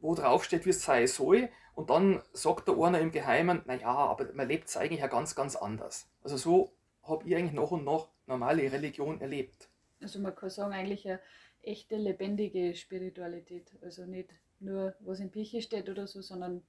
wo 0.00 0.14
drauf 0.14 0.44
steht, 0.44 0.66
wie 0.66 0.70
es 0.70 0.82
sein 0.82 1.06
soll, 1.06 1.48
und 1.74 1.90
dann 1.90 2.22
sagt 2.32 2.68
der 2.68 2.78
einer 2.78 3.00
im 3.00 3.12
Geheimen, 3.12 3.62
naja, 3.66 3.88
aber 3.88 4.32
man 4.32 4.48
lebt 4.48 4.68
es 4.68 4.78
eigentlich 4.78 5.00
ja 5.00 5.08
ganz, 5.08 5.34
ganz 5.34 5.56
anders. 5.56 6.08
Also 6.22 6.38
so 6.38 6.72
habe 7.02 7.28
ich 7.28 7.36
eigentlich 7.36 7.52
noch 7.52 7.70
und 7.70 7.84
noch 7.84 8.08
normale 8.26 8.72
Religion 8.72 9.20
erlebt. 9.20 9.68
Also 10.00 10.18
man 10.18 10.34
kann 10.34 10.48
sagen, 10.48 10.72
eigentlich 10.72 11.06
eine 11.06 11.20
echte, 11.60 11.96
lebendige 11.96 12.74
Spiritualität. 12.74 13.70
Also 13.82 14.06
nicht 14.06 14.30
nur, 14.58 14.94
was 15.00 15.20
im 15.20 15.30
Bücher 15.30 15.60
steht 15.60 15.90
oder 15.90 16.06
so, 16.06 16.22
sondern 16.22 16.62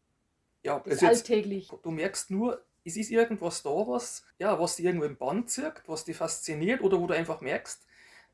ja, 0.64 0.80
das 0.80 0.96
also 0.96 1.08
alltäglich. 1.08 1.70
du 1.70 1.92
merkst 1.92 2.30
nur, 2.30 2.62
es 2.88 2.96
ist 2.96 3.12
irgendwas 3.12 3.64
da, 3.64 3.70
was, 3.70 4.24
ja, 4.40 4.58
was 4.60 4.78
dich 4.78 4.86
irgendwo 4.86 5.06
im 5.06 5.18
Band 5.18 5.50
zirkt, 5.50 5.90
was 5.90 6.06
dich 6.06 6.16
fasziniert 6.16 6.82
oder 6.82 7.00
wo 7.00 7.06
du 7.06 7.14
einfach 7.14 7.42
merkst, 7.42 7.86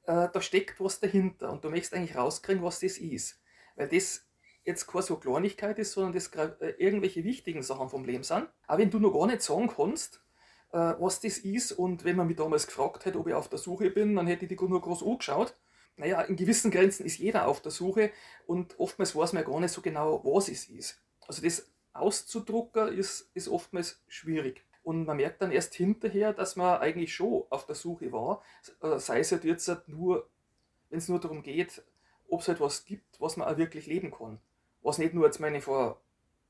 äh, 0.06 0.28
da 0.32 0.42
steckt 0.42 0.80
was 0.80 1.00
dahinter 1.00 1.52
und 1.52 1.64
du 1.64 1.70
möchtest 1.70 1.96
eigentlich 1.96 2.16
rauskriegen, 2.16 2.64
was 2.64 2.80
das 2.80 3.00
ist. 3.00 3.42
Weil 3.76 3.90
das 3.90 4.28
jetzt 4.64 4.88
keine 4.88 5.02
so 5.02 5.18
Kleinigkeit 5.18 5.80
ist, 5.80 5.94
sondern 5.94 6.14
das 6.14 6.28
äh, 6.28 6.76
irgendwelche 6.78 7.24
wichtigen 7.24 7.64
Sachen 7.64 7.90
vom 7.90 8.06
Leben 8.06 8.24
sind. 8.24 8.48
Aber 8.68 8.80
wenn 8.80 8.92
du 8.92 9.00
noch 9.00 9.12
gar 9.12 9.26
nicht 9.26 9.42
sagen 9.42 9.72
kannst, 9.76 10.22
äh, 10.72 10.78
was 10.78 11.20
das 11.20 11.40
ist 11.40 11.72
und 11.72 12.04
wenn 12.04 12.16
man 12.16 12.28
mich 12.28 12.38
damals 12.38 12.68
gefragt 12.68 13.06
hätte, 13.06 13.20
ob 13.20 13.28
ich 13.28 13.34
auf 13.34 13.50
der 13.50 13.60
Suche 13.60 13.90
bin, 13.90 14.16
dann 14.16 14.28
hätte 14.28 14.46
ich 14.46 14.50
die 14.56 14.66
nur 14.66 14.82
groß 14.82 15.04
angeschaut. 15.04 15.56
Naja, 15.96 16.22
in 16.22 16.36
gewissen 16.36 16.70
Grenzen 16.70 17.06
ist 17.06 17.18
jeder 17.18 17.48
auf 17.48 17.62
der 17.62 17.72
Suche 17.72 18.12
und 18.46 18.80
oftmals 18.80 19.16
weiß 19.16 19.34
man 19.34 19.46
gar 19.46 19.60
nicht 19.60 19.74
so 19.74 19.82
genau, 19.82 20.24
was 20.24 20.50
es 20.50 20.70
ist. 20.70 21.02
Also 21.28 21.42
das 21.42 21.73
auszudrucken 21.94 22.90
ist, 22.90 23.30
ist 23.34 23.48
oftmals 23.48 24.02
schwierig. 24.08 24.64
Und 24.84 25.06
man 25.06 25.18
merkt 25.18 25.42
dann 25.42 25.52
erst 25.52 25.76
hinterher, 25.76 26.34
dass 26.34 26.56
man 26.56 26.82
eigentlich 26.82 27.14
schon 27.16 27.44
auf 27.50 27.66
der 27.66 27.76
Suche 27.76 28.12
war, 28.12 28.44
äh, 28.82 29.00
sei 29.00 29.20
es 29.20 29.32
halt 29.32 29.46
jetzt 29.46 29.70
nur, 29.88 30.28
wenn 30.90 31.00
es 31.00 31.08
nur 31.08 31.20
darum 31.20 31.42
geht, 31.42 31.84
ob 32.28 32.42
es 32.42 32.48
etwas 32.50 32.80
halt 32.80 32.88
gibt, 32.88 33.22
was 33.22 33.38
man 33.38 33.48
auch 33.48 33.58
wirklich 33.58 33.86
leben 33.86 34.12
kann 34.12 34.40
was 34.84 34.98
nicht 34.98 35.14
nur 35.14 35.26
jetzt 35.26 35.40
meine 35.40 35.62
vor 35.62 36.02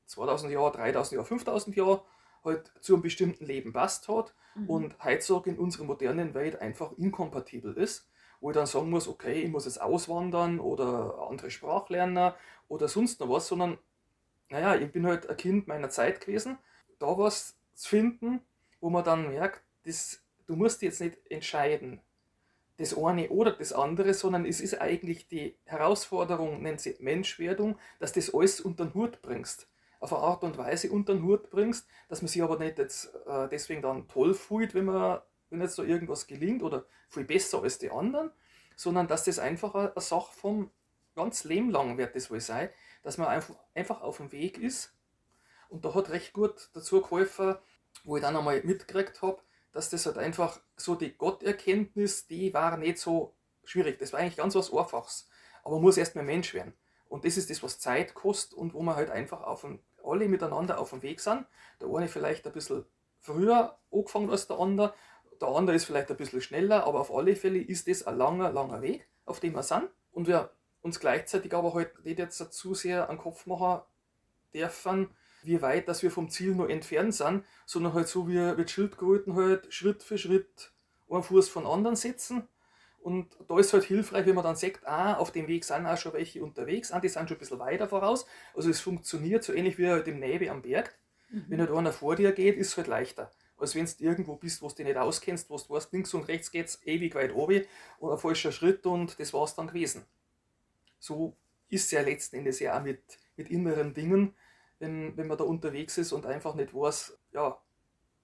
2000 0.06 0.52
Jahren, 0.52 0.72
3000 0.72 1.16
Jahren, 1.16 1.26
5000 1.26 1.76
Jahren 1.76 2.00
halt 2.44 2.70
zu 2.80 2.94
einem 2.94 3.02
bestimmten 3.02 3.46
Leben 3.46 3.72
passt 3.72 4.08
hat 4.08 4.34
mhm. 4.54 4.68
und 4.68 5.04
heutzutage 5.04 5.50
in 5.50 5.58
unserer 5.58 5.84
modernen 5.84 6.34
Welt 6.34 6.60
einfach 6.60 6.92
inkompatibel 6.98 7.74
ist, 7.74 8.08
wo 8.40 8.50
ich 8.50 8.54
dann 8.54 8.66
sagen 8.66 8.90
muss, 8.90 9.08
okay, 9.08 9.42
ich 9.42 9.50
muss 9.50 9.64
jetzt 9.64 9.80
auswandern 9.80 10.60
oder 10.60 11.26
andere 11.30 11.50
Sprache 11.50 11.94
lernen 11.94 12.34
oder 12.68 12.88
sonst 12.88 13.20
noch 13.20 13.30
was, 13.30 13.48
sondern 13.48 13.78
naja, 14.54 14.76
ich 14.76 14.92
bin 14.92 15.04
halt 15.04 15.28
ein 15.28 15.36
Kind 15.36 15.66
meiner 15.66 15.90
Zeit 15.90 16.20
gewesen, 16.20 16.58
da 17.00 17.18
was 17.18 17.56
zu 17.74 17.88
finden, 17.88 18.40
wo 18.80 18.88
man 18.88 19.02
dann 19.02 19.30
merkt, 19.30 19.64
das, 19.84 20.22
du 20.46 20.54
musst 20.54 20.80
jetzt 20.82 21.00
nicht 21.00 21.18
entscheiden, 21.28 22.00
das 22.76 22.96
eine 22.96 23.30
oder 23.30 23.50
das 23.50 23.72
andere, 23.72 24.14
sondern 24.14 24.46
es 24.46 24.60
ist 24.60 24.80
eigentlich 24.80 25.26
die 25.26 25.56
Herausforderung, 25.64 26.62
nennt 26.62 26.80
sie 26.80 26.94
Menschwerdung, 27.00 27.76
dass 27.98 28.12
das 28.12 28.32
alles 28.32 28.60
unter 28.60 28.84
den 28.84 28.94
Hut 28.94 29.22
bringst. 29.22 29.66
Auf 29.98 30.12
eine 30.12 30.22
Art 30.22 30.44
und 30.44 30.56
Weise 30.56 30.88
unter 30.92 31.14
den 31.14 31.24
Hut 31.24 31.50
bringst, 31.50 31.88
dass 32.08 32.22
man 32.22 32.28
sich 32.28 32.42
aber 32.42 32.56
nicht 32.56 32.78
jetzt, 32.78 33.12
äh, 33.26 33.48
deswegen 33.48 33.82
dann 33.82 34.06
toll 34.06 34.34
fühlt, 34.34 34.72
wenn, 34.74 34.84
man, 34.84 35.20
wenn 35.50 35.62
jetzt 35.62 35.80
da 35.80 35.82
irgendwas 35.82 36.28
gelingt 36.28 36.62
oder 36.62 36.84
viel 37.08 37.24
besser 37.24 37.60
als 37.60 37.78
die 37.78 37.90
anderen, 37.90 38.30
sondern 38.76 39.08
dass 39.08 39.24
das 39.24 39.40
einfach 39.40 39.74
eine, 39.74 39.90
eine 39.90 40.00
Sache 40.00 40.32
vom 40.32 40.70
ganz 41.16 41.44
Leben 41.44 41.70
lang 41.70 41.98
wird 41.98 42.14
das 42.14 42.30
wohl 42.30 42.40
sein, 42.40 42.68
dass 43.04 43.18
man 43.18 43.28
einfach, 43.74 44.00
auf 44.00 44.16
dem 44.16 44.32
Weg 44.32 44.58
ist. 44.58 44.92
Und 45.68 45.84
da 45.84 45.94
hat 45.94 46.10
recht 46.10 46.32
gut 46.32 46.70
dazu 46.72 47.00
geholfen, 47.02 47.56
wo 48.02 48.16
ich 48.16 48.22
dann 48.22 48.36
einmal 48.36 48.60
mitgekriegt 48.64 49.22
habe, 49.22 49.40
dass 49.72 49.90
das 49.90 50.06
halt 50.06 50.18
einfach 50.18 50.60
so 50.76 50.94
die 50.94 51.16
Gotterkenntnis, 51.16 52.26
die 52.26 52.52
war 52.54 52.76
nicht 52.76 52.98
so 52.98 53.34
schwierig. 53.62 53.98
Das 53.98 54.12
war 54.12 54.20
eigentlich 54.20 54.36
ganz 54.36 54.54
was 54.54 54.72
Einfaches. 54.72 55.28
Aber 55.62 55.76
man 55.76 55.82
muss 55.82 55.96
erst 55.96 56.16
mal 56.16 56.24
Mensch 56.24 56.54
werden. 56.54 56.74
Und 57.08 57.24
das 57.24 57.36
ist 57.36 57.50
das, 57.50 57.62
was 57.62 57.78
Zeit 57.78 58.14
kostet 58.14 58.58
und 58.58 58.72
wo 58.72 58.82
man 58.82 58.96
halt 58.96 59.10
einfach 59.10 59.42
auf 59.42 59.64
ein, 59.64 59.80
alle 60.02 60.28
miteinander 60.28 60.78
auf 60.78 60.90
dem 60.90 61.02
Weg 61.02 61.20
sind. 61.20 61.46
Der 61.80 61.88
eine 61.88 62.08
vielleicht 62.08 62.46
ein 62.46 62.52
bisschen 62.52 62.86
früher 63.18 63.78
angefangen 63.92 64.30
als 64.30 64.46
der 64.46 64.58
andere, 64.58 64.94
der 65.40 65.48
andere 65.48 65.76
ist 65.76 65.84
vielleicht 65.84 66.10
ein 66.10 66.16
bisschen 66.16 66.40
schneller, 66.40 66.86
aber 66.86 67.00
auf 67.00 67.14
alle 67.14 67.36
Fälle 67.36 67.58
ist 67.58 67.86
das 67.88 68.04
ein 68.04 68.16
langer, 68.16 68.50
langer 68.52 68.80
Weg, 68.80 69.08
auf 69.26 69.40
dem 69.40 69.54
wir 69.54 69.62
sind. 69.62 69.90
Und 70.12 70.26
wir 70.26 70.50
uns 70.84 71.00
gleichzeitig 71.00 71.54
aber 71.54 71.74
halt 71.74 72.04
nicht 72.04 72.18
jetzt 72.18 72.52
zu 72.52 72.74
sehr 72.74 73.08
an 73.08 73.16
den 73.16 73.22
Kopf 73.22 73.46
machen 73.46 73.82
dürfen, 74.52 75.08
wie 75.42 75.60
weit 75.62 75.88
dass 75.88 76.02
wir 76.02 76.10
vom 76.10 76.28
Ziel 76.28 76.54
noch 76.54 76.68
entfernt 76.68 77.14
sind, 77.14 77.44
sondern 77.66 77.94
halt 77.94 78.06
so 78.06 78.28
wie, 78.28 78.36
wie 78.36 78.68
Schildkröten 78.68 79.34
halt 79.34 79.72
Schritt 79.72 80.02
für 80.02 80.18
Schritt 80.18 80.72
einen 81.10 81.22
Fuß 81.22 81.48
von 81.48 81.66
anderen 81.66 81.96
setzen. 81.96 82.46
Und 83.00 83.36
da 83.48 83.58
ist 83.58 83.72
halt 83.72 83.84
hilfreich, 83.84 84.26
wenn 84.26 84.34
man 84.34 84.44
dann 84.44 84.56
sagt, 84.56 84.86
ah, 84.86 85.14
auf 85.14 85.30
dem 85.30 85.46
Weg 85.46 85.64
sind 85.64 85.86
auch 85.86 85.96
schon 85.98 86.14
welche 86.14 86.42
unterwegs, 86.42 86.92
ah, 86.92 87.00
die 87.00 87.08
sind 87.08 87.28
schon 87.28 87.36
ein 87.36 87.40
bisschen 87.40 87.58
weiter 87.58 87.88
voraus. 87.88 88.26
Also 88.54 88.70
es 88.70 88.80
funktioniert 88.80 89.42
so 89.42 89.52
ähnlich 89.52 89.78
wie 89.78 89.88
halt 89.88 90.08
im 90.08 90.20
Nebel 90.20 90.48
am 90.48 90.62
Berg. 90.62 90.96
Mhm. 91.30 91.44
Wenn 91.48 91.60
halt 91.60 91.70
einer 91.70 91.92
vor 91.92 92.16
dir 92.16 92.32
geht, 92.32 92.56
ist 92.56 92.68
es 92.68 92.76
halt 92.76 92.86
leichter. 92.86 93.30
Als 93.56 93.74
wenn 93.74 93.86
du 93.86 94.04
irgendwo 94.04 94.36
bist, 94.36 94.60
wo 94.62 94.68
du 94.68 94.74
dich 94.74 94.86
nicht 94.86 94.96
auskennst, 94.96 95.48
wo 95.48 95.56
du 95.56 95.70
weißt, 95.70 95.92
links 95.92 96.12
und 96.12 96.28
rechts 96.28 96.50
geht 96.50 96.66
es 96.66 96.82
ewig 96.86 97.14
weit 97.14 97.34
oben 97.34 97.64
und 98.00 98.10
ein 98.10 98.18
falscher 98.18 98.52
Schritt 98.52 98.84
und 98.86 99.18
das 99.18 99.32
war 99.32 99.44
es 99.44 99.54
dann 99.54 99.68
gewesen. 99.68 100.04
So 101.04 101.36
ist 101.68 101.86
es 101.86 101.90
ja 101.90 102.00
letzten 102.00 102.36
Endes 102.36 102.60
ja 102.60 102.78
auch 102.78 102.82
mit, 102.82 103.02
mit 103.36 103.50
inneren 103.50 103.94
Dingen 103.94 104.34
wenn, 104.78 105.16
wenn 105.16 105.26
man 105.26 105.38
da 105.38 105.44
unterwegs 105.44 105.98
ist 105.98 106.12
und 106.12 106.26
einfach 106.26 106.54
nicht 106.54 106.74
weiß, 106.74 107.18
ja, 107.32 107.58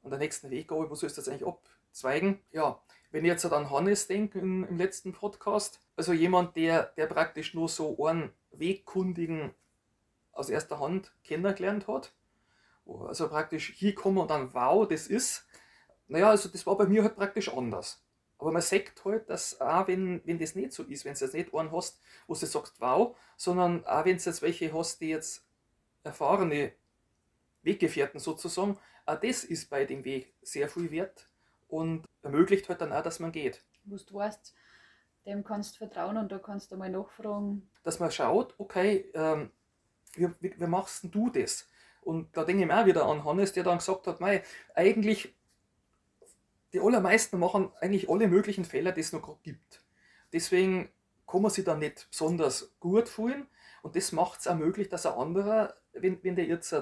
an 0.03 0.11
der 0.11 0.19
nächsten 0.19 0.51
Weggabe, 0.51 0.91
wo 0.91 0.95
soll 0.95 1.09
es 1.09 1.15
das 1.15 1.29
eigentlich 1.29 1.47
abzweigen? 1.47 2.41
Ja, 2.53 2.81
wenn 3.11 3.25
ich 3.25 3.31
jetzt 3.31 3.45
an 3.47 3.71
Hannes 3.71 4.07
denke 4.07 4.39
im, 4.39 4.65
im 4.65 4.77
letzten 4.77 5.13
Podcast, 5.13 5.81
also 5.97 6.13
jemand, 6.13 6.57
der, 6.57 6.85
der 6.97 7.07
praktisch 7.07 7.55
nur 7.55 7.69
so 7.69 8.05
einen 8.07 8.33
Wegkundigen 8.53 9.55
aus 10.33 10.49
erster 10.49 10.81
Hand 10.81 11.13
kennengelernt 11.25 11.87
hat, 11.89 12.13
also 12.87 13.29
praktisch 13.29 13.73
hier 13.77 13.95
kommen 13.95 14.19
und 14.19 14.31
dann, 14.31 14.53
wow, 14.55 14.87
das 14.89 15.07
ist, 15.07 15.47
naja, 16.09 16.31
also 16.31 16.49
das 16.49 16.67
war 16.67 16.77
bei 16.77 16.87
mir 16.87 17.03
halt 17.03 17.17
praktisch 17.17 17.49
anders. 17.53 18.03
Aber 18.41 18.53
man 18.53 18.63
sagt 18.63 19.05
halt, 19.05 19.29
dass 19.29 19.61
auch 19.61 19.87
wenn, 19.87 20.23
wenn 20.25 20.39
das 20.39 20.55
nicht 20.55 20.73
so 20.73 20.83
ist, 20.83 21.05
wenn 21.05 21.15
du 21.15 21.21
jetzt 21.21 21.35
nicht 21.35 21.55
einen 21.55 21.73
hast, 21.73 22.01
wo 22.27 22.35
du 22.35 22.47
sagst, 22.47 22.81
wow, 22.81 23.17
sondern 23.37 23.85
auch 23.85 24.05
wenn 24.07 24.17
du 24.17 24.23
jetzt 24.23 24.43
welche 24.43 24.73
hast, 24.73 25.01
die 25.01 25.11
jetzt 25.11 25.47
erfahrene 26.03 26.73
Weggefährten 27.63 28.19
sozusagen, 28.19 28.79
auch 29.05 29.21
das 29.21 29.45
ist 29.45 29.69
bei 29.69 29.85
dem 29.85 30.05
Weg 30.05 30.33
sehr 30.41 30.69
viel 30.69 30.91
wert 30.91 31.29
und 31.69 32.07
ermöglicht 32.23 32.69
halt 32.71 32.81
dann 32.81 32.93
auch, 32.93 33.03
dass 33.03 33.21
man 33.21 33.31
geht. 33.31 33.63
Wo 33.85 33.97
du 33.97 34.15
weißt, 34.15 34.55
dem 35.27 35.45
kannst 35.45 35.75
du 35.75 35.79
vertrauen 35.79 36.17
und 36.17 36.33
da 36.33 36.39
kannst 36.39 36.73
du 36.73 36.77
mal 36.77 36.91
nachfragen. 36.91 37.71
Dass 37.83 38.01
man 38.01 38.11
schaut, 38.11 38.55
okay, 38.57 39.11
ähm, 39.13 39.51
wie, 40.15 40.31
wie, 40.41 40.59
wie 40.59 40.67
machst 40.67 41.05
du 41.11 41.29
das? 41.29 41.69
Und 42.01 42.35
da 42.35 42.45
denke 42.45 42.63
ich 42.63 42.69
mir 42.69 42.81
auch 42.81 42.87
wieder 42.87 43.05
an 43.05 43.25
Hannes, 43.25 43.53
der 43.53 43.65
dann 43.65 43.79
gesagt 43.79 44.07
hat, 44.07 44.21
mei, 44.21 44.43
eigentlich, 44.75 45.35
die 46.73 46.81
allermeisten 46.81 47.39
machen 47.39 47.73
eigentlich 47.81 48.09
alle 48.09 48.29
möglichen 48.29 48.65
Fehler, 48.65 48.93
die 48.93 49.01
es 49.01 49.13
noch 49.13 49.43
gibt. 49.43 49.85
Deswegen 50.33 50.91
kann 51.27 51.43
man 51.43 51.51
sich 51.51 51.65
dann 51.65 51.79
nicht 51.79 52.09
besonders 52.11 52.73
gut 52.81 53.09
fühlen 53.09 53.47
und 53.83 53.97
das 53.97 54.13
macht 54.13 54.41
es 54.41 54.47
auch 54.47 54.57
möglich, 54.57 54.89
dass 54.89 55.07
ein 55.07 55.15
anderer 55.15 55.75
wenn, 55.93 56.23
wenn 56.23 56.37
der 56.37 56.47
jetzt 56.47 56.75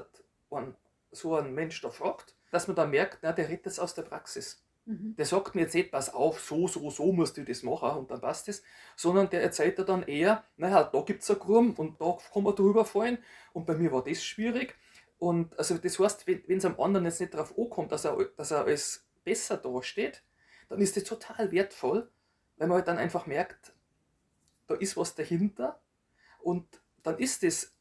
einen, 0.51 0.75
so 1.11 1.37
ein 1.37 1.55
Mensch 1.55 1.81
da 1.81 1.91
fragt, 1.91 2.35
dass 2.51 2.67
man 2.67 2.77
dann 2.77 2.91
merkt, 2.91 3.19
na, 3.23 3.33
der 3.33 3.49
redet 3.49 3.67
das 3.67 3.79
aus 3.79 3.95
der 3.95 4.03
Praxis. 4.03 4.63
Mhm. 4.85 5.15
Der 5.17 5.27
sagt 5.27 5.55
mir 5.55 5.63
jetzt 5.63 5.75
nicht, 5.75 5.91
pass 5.91 6.13
auf, 6.13 6.41
so, 6.41 6.67
so, 6.67 6.91
so 6.91 7.13
musst 7.13 7.37
du 7.37 7.45
das 7.45 7.63
machen 7.63 7.99
und 7.99 8.11
dann 8.11 8.21
passt 8.21 8.49
es, 8.49 8.63
sondern 8.97 9.29
der 9.31 9.43
erzählt 9.43 9.79
dir 9.79 9.85
dann 9.85 10.03
eher, 10.03 10.45
naja, 10.57 10.85
da 10.85 11.01
gibt 11.03 11.23
es 11.23 11.31
eine 11.31 11.39
Grum 11.39 11.75
und 11.75 12.01
da 12.01 12.17
kann 12.33 12.43
man 12.43 12.55
drüber 12.55 12.85
fallen 12.85 13.19
und 13.53 13.67
bei 13.67 13.75
mir 13.75 13.93
war 13.93 14.03
das 14.03 14.23
schwierig. 14.23 14.75
Und 15.19 15.59
also 15.59 15.77
das 15.77 15.99
heißt, 15.99 16.27
wenn 16.27 16.59
es 16.59 16.65
am 16.65 16.79
anderen 16.81 17.05
jetzt 17.05 17.21
nicht 17.21 17.35
darauf 17.35 17.59
ankommt, 17.59 17.91
dass 17.93 18.05
er, 18.05 18.17
dass 18.37 18.53
er 18.53 18.65
als 18.65 19.08
besser 19.29 19.59
dasteht, 19.59 20.23
dann 20.71 20.81
ist 20.81 20.97
das 20.97 21.05
total 21.05 21.53
wertvoll, 21.53 22.11
weil 22.57 22.69
man 22.69 22.77
halt 22.77 22.89
dann 22.89 22.97
einfach 22.97 23.27
merkt, 23.27 23.75
da 24.67 24.75
ist 24.75 24.97
was 24.97 25.15
dahinter 25.15 25.81
und 26.41 26.67
dann 27.03 27.19
ist 27.19 27.43
das 27.43 27.75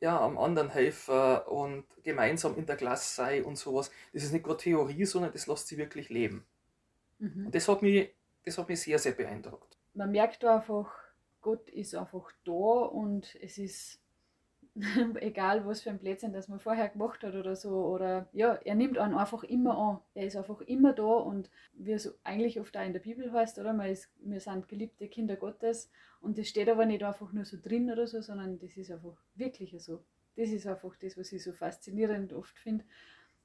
ja, 0.00 0.18
am 0.20 0.38
anderen 0.38 0.70
helfen 0.70 1.38
und 1.46 1.84
gemeinsam 2.02 2.56
in 2.56 2.66
der 2.66 2.76
Klasse 2.76 3.14
sein 3.14 3.44
und 3.44 3.56
sowas. 3.56 3.90
Das 4.12 4.24
ist 4.24 4.32
nicht 4.32 4.46
nur 4.46 4.58
Theorie, 4.58 5.04
sondern 5.04 5.32
das 5.32 5.46
lässt 5.46 5.68
sie 5.68 5.78
wirklich 5.78 6.08
leben. 6.08 6.44
Mhm. 7.18 7.46
Und 7.46 7.54
das 7.54 7.68
hat, 7.68 7.82
mich, 7.82 8.10
das 8.44 8.58
hat 8.58 8.68
mich 8.68 8.80
sehr, 8.80 8.98
sehr 8.98 9.12
beeindruckt. 9.12 9.78
Man 9.94 10.10
merkt 10.10 10.44
einfach, 10.44 10.92
Gott 11.40 11.68
ist 11.70 11.94
einfach 11.94 12.30
da 12.44 12.52
und 12.52 13.36
es 13.40 13.58
ist 13.58 14.00
egal, 15.20 15.66
was 15.66 15.80
für 15.82 15.90
ein 15.90 15.98
Plätzchen 15.98 16.32
das 16.32 16.48
man 16.48 16.60
vorher 16.60 16.88
gemacht 16.88 17.22
hat 17.22 17.34
oder 17.34 17.56
so. 17.56 17.70
Oder 17.86 18.28
ja, 18.32 18.54
er 18.54 18.74
nimmt 18.74 18.98
einen 18.98 19.14
einfach 19.14 19.44
immer 19.44 19.76
an. 19.76 19.98
Er 20.14 20.26
ist 20.26 20.36
einfach 20.36 20.60
immer 20.62 20.92
da 20.92 21.02
und 21.02 21.50
wie 21.72 21.92
es 21.92 22.18
eigentlich 22.24 22.60
oft 22.60 22.76
auch 22.76 22.84
in 22.84 22.92
der 22.92 23.00
Bibel 23.00 23.32
heißt, 23.32 23.58
oder? 23.58 23.72
Man 23.72 23.90
ist, 23.90 24.10
wir 24.20 24.40
sind 24.40 24.68
geliebte 24.68 25.08
Kinder 25.08 25.36
Gottes 25.36 25.90
und 26.20 26.38
das 26.38 26.48
steht 26.48 26.68
aber 26.68 26.86
nicht 26.86 27.02
einfach 27.02 27.32
nur 27.32 27.44
so 27.44 27.56
drin 27.60 27.90
oder 27.90 28.06
so, 28.06 28.20
sondern 28.20 28.58
das 28.58 28.76
ist 28.76 28.90
einfach 28.90 29.16
wirklich 29.34 29.74
so. 29.78 30.04
das 30.36 30.50
ist 30.50 30.66
einfach 30.66 30.94
das, 30.96 31.16
was 31.18 31.32
ich 31.32 31.42
so 31.42 31.52
faszinierend 31.52 32.32
oft 32.32 32.56
finde. 32.58 32.84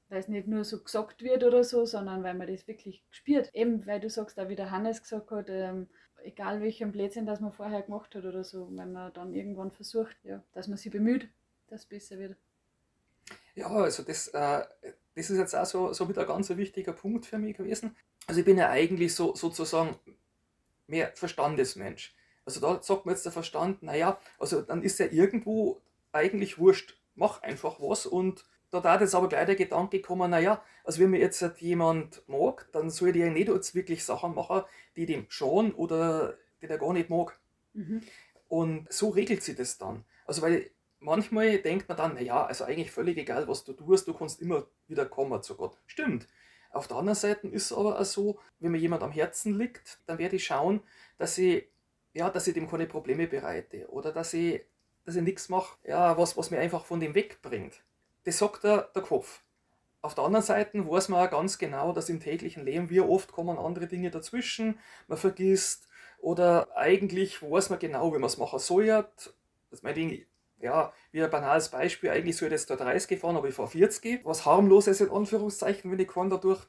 Weil 0.08 0.20
es 0.20 0.28
nicht 0.28 0.46
nur 0.46 0.64
so 0.64 0.82
gesagt 0.82 1.22
wird 1.22 1.42
oder 1.44 1.64
so, 1.64 1.86
sondern 1.86 2.22
weil 2.22 2.34
man 2.34 2.46
das 2.46 2.68
wirklich 2.68 3.02
spürt. 3.10 3.52
Eben, 3.54 3.86
weil 3.86 4.00
du 4.00 4.10
sagst, 4.10 4.38
auch 4.38 4.48
wie 4.48 4.54
der 4.54 4.70
Hannes 4.70 5.02
gesagt 5.02 5.30
hat, 5.30 5.48
ähm, 5.48 5.88
egal 6.24 6.60
welchen 6.60 6.92
Blödsinn 6.92 7.26
das 7.26 7.40
man 7.40 7.52
vorher 7.52 7.82
gemacht 7.82 8.14
hat 8.14 8.24
oder 8.24 8.44
so, 8.44 8.68
wenn 8.72 8.92
man 8.92 9.12
dann 9.12 9.34
irgendwann 9.34 9.70
versucht, 9.70 10.16
ja, 10.24 10.42
dass 10.52 10.68
man 10.68 10.76
sich 10.76 10.90
bemüht, 10.90 11.28
dass 11.68 11.82
es 11.82 11.86
besser 11.86 12.18
wird. 12.18 12.36
Ja, 13.54 13.68
also 13.68 14.02
das, 14.02 14.28
äh, 14.28 14.64
das 15.14 15.30
ist 15.30 15.38
jetzt 15.38 15.54
auch 15.54 15.66
so, 15.66 15.92
so 15.92 16.08
wieder 16.08 16.22
ein 16.22 16.28
ganz 16.28 16.50
wichtiger 16.50 16.92
Punkt 16.92 17.26
für 17.26 17.38
mich 17.38 17.56
gewesen. 17.56 17.96
Also 18.26 18.40
ich 18.40 18.46
bin 18.46 18.58
ja 18.58 18.70
eigentlich 18.70 19.14
so 19.14 19.34
sozusagen 19.34 19.96
mehr 20.86 21.12
Verstandesmensch. 21.14 22.14
Also 22.44 22.60
da 22.60 22.82
sagt 22.82 23.06
man 23.06 23.14
jetzt 23.14 23.24
der 23.24 23.32
Verstand, 23.32 23.82
naja, 23.82 24.18
also 24.38 24.60
dann 24.62 24.82
ist 24.82 24.98
ja 24.98 25.06
irgendwo 25.06 25.80
eigentlich 26.12 26.58
wurscht, 26.58 26.98
mach 27.14 27.42
einfach 27.42 27.80
was 27.80 28.06
und 28.06 28.44
da 28.80 28.92
hat 28.92 29.00
jetzt 29.00 29.14
aber 29.14 29.28
gleich 29.28 29.46
der 29.46 29.56
Gedanke 29.56 29.98
gekommen, 29.98 30.30
naja, 30.30 30.62
also 30.84 31.00
wenn 31.00 31.10
mir 31.10 31.20
jetzt 31.20 31.42
jemand 31.60 32.22
mag, 32.28 32.68
dann 32.72 32.90
soll 32.90 33.12
der 33.12 33.30
nicht 33.30 33.48
jetzt 33.48 33.74
wirklich 33.74 34.04
Sachen 34.04 34.34
machen, 34.34 34.62
die 34.96 35.06
dem 35.06 35.26
schon 35.28 35.72
oder 35.72 36.36
die 36.62 36.66
der 36.66 36.78
gar 36.78 36.92
nicht 36.92 37.10
mag. 37.10 37.38
Mhm. 37.72 38.02
Und 38.48 38.92
so 38.92 39.10
regelt 39.10 39.42
sich 39.42 39.56
das 39.56 39.78
dann. 39.78 40.04
Also 40.26 40.42
weil 40.42 40.70
manchmal 41.00 41.58
denkt 41.58 41.88
man 41.88 41.96
dann, 41.96 42.14
naja, 42.14 42.44
also 42.44 42.64
eigentlich 42.64 42.90
völlig 42.90 43.16
egal, 43.18 43.46
was 43.46 43.64
du 43.64 43.72
tust, 43.72 44.08
du 44.08 44.14
kannst 44.14 44.40
immer 44.40 44.66
wieder 44.88 45.06
kommen 45.06 45.42
zu 45.42 45.56
Gott. 45.56 45.78
Stimmt. 45.86 46.26
Auf 46.70 46.88
der 46.88 46.96
anderen 46.96 47.14
Seite 47.14 47.46
ist 47.48 47.66
es 47.66 47.72
aber 47.72 48.00
auch 48.00 48.04
so, 48.04 48.40
wenn 48.58 48.72
mir 48.72 48.78
jemand 48.78 49.02
am 49.02 49.12
Herzen 49.12 49.56
liegt, 49.56 50.00
dann 50.06 50.18
werde 50.18 50.36
ich 50.36 50.44
schauen, 50.44 50.80
dass 51.18 51.38
ich, 51.38 51.68
ja, 52.14 52.30
dass 52.30 52.48
ich 52.48 52.54
dem 52.54 52.68
keine 52.68 52.86
Probleme 52.86 53.28
bereite 53.28 53.88
oder 53.90 54.12
dass 54.12 54.34
ich, 54.34 54.62
dass 55.04 55.14
ich 55.14 55.22
nichts 55.22 55.48
mache, 55.48 55.76
ja, 55.86 56.18
was, 56.18 56.36
was 56.36 56.50
mir 56.50 56.58
einfach 56.58 56.84
von 56.84 56.98
dem 56.98 57.14
wegbringt. 57.14 57.82
Das 58.24 58.38
sagt 58.38 58.64
der, 58.64 58.90
der 58.94 59.02
Kopf. 59.02 59.42
Auf 60.02 60.14
der 60.14 60.24
anderen 60.24 60.44
Seite 60.44 60.86
weiß 60.86 61.08
man 61.08 61.26
auch 61.26 61.30
ganz 61.30 61.58
genau, 61.58 61.92
dass 61.92 62.10
im 62.10 62.20
täglichen 62.20 62.64
Leben, 62.64 62.90
wie 62.90 63.00
oft 63.00 63.32
kommen 63.32 63.58
andere 63.58 63.86
Dinge 63.86 64.10
dazwischen, 64.10 64.78
man 65.08 65.16
vergisst 65.16 65.88
oder 66.18 66.76
eigentlich 66.76 67.42
weiß 67.42 67.70
man 67.70 67.78
genau, 67.78 68.12
wie 68.12 68.18
man 68.18 68.28
es 68.28 68.36
machen 68.36 68.58
soll. 68.58 68.86
Das 69.70 69.82
meine 69.82 69.98
ich, 69.98 70.26
ja, 70.60 70.92
wie 71.12 71.22
ein 71.22 71.30
banales 71.30 71.68
Beispiel, 71.68 72.10
eigentlich 72.10 72.36
soll 72.36 72.48
ich 72.48 72.52
jetzt 72.52 72.70
da 72.70 72.76
30 72.76 73.20
fahren, 73.20 73.36
aber 73.36 73.48
ich 73.48 73.54
fahre 73.54 73.68
40. 73.68 74.24
Was 74.24 74.44
harmloses 74.44 75.00
in 75.00 75.10
Anführungszeichen, 75.10 75.90
wenn 75.90 75.98
ich 75.98 76.08
keinen 76.08 76.30
dadurch 76.30 76.66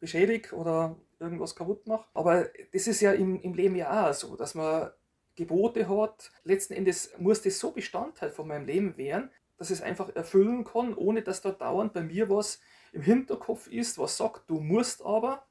beschädige 0.00 0.54
oder 0.54 0.96
irgendwas 1.20 1.54
kaputt 1.54 1.86
mache. 1.86 2.06
Aber 2.14 2.48
das 2.72 2.86
ist 2.86 3.00
ja 3.00 3.12
im, 3.12 3.40
im 3.40 3.54
Leben 3.54 3.76
ja 3.76 4.10
auch 4.10 4.14
so, 4.14 4.36
dass 4.36 4.54
man 4.54 4.90
Gebote 5.36 5.88
hat. 5.88 6.30
Letzten 6.44 6.74
Endes 6.74 7.12
muss 7.18 7.40
das 7.40 7.58
so 7.58 7.70
Bestandteil 7.70 8.30
von 8.30 8.48
meinem 8.48 8.66
Leben 8.66 8.96
werden, 8.96 9.30
dass 9.62 9.70
ich 9.70 9.78
es 9.78 9.84
einfach 9.84 10.12
erfüllen 10.16 10.64
kann, 10.64 10.92
ohne 10.92 11.22
dass 11.22 11.40
da 11.40 11.52
dauernd 11.52 11.92
bei 11.92 12.02
mir 12.02 12.28
was 12.28 12.60
im 12.90 13.00
Hinterkopf 13.00 13.68
ist, 13.68 13.96
was 13.96 14.16
sagt, 14.16 14.50
du 14.50 14.58
musst 14.58 15.04
aber. 15.04 15.46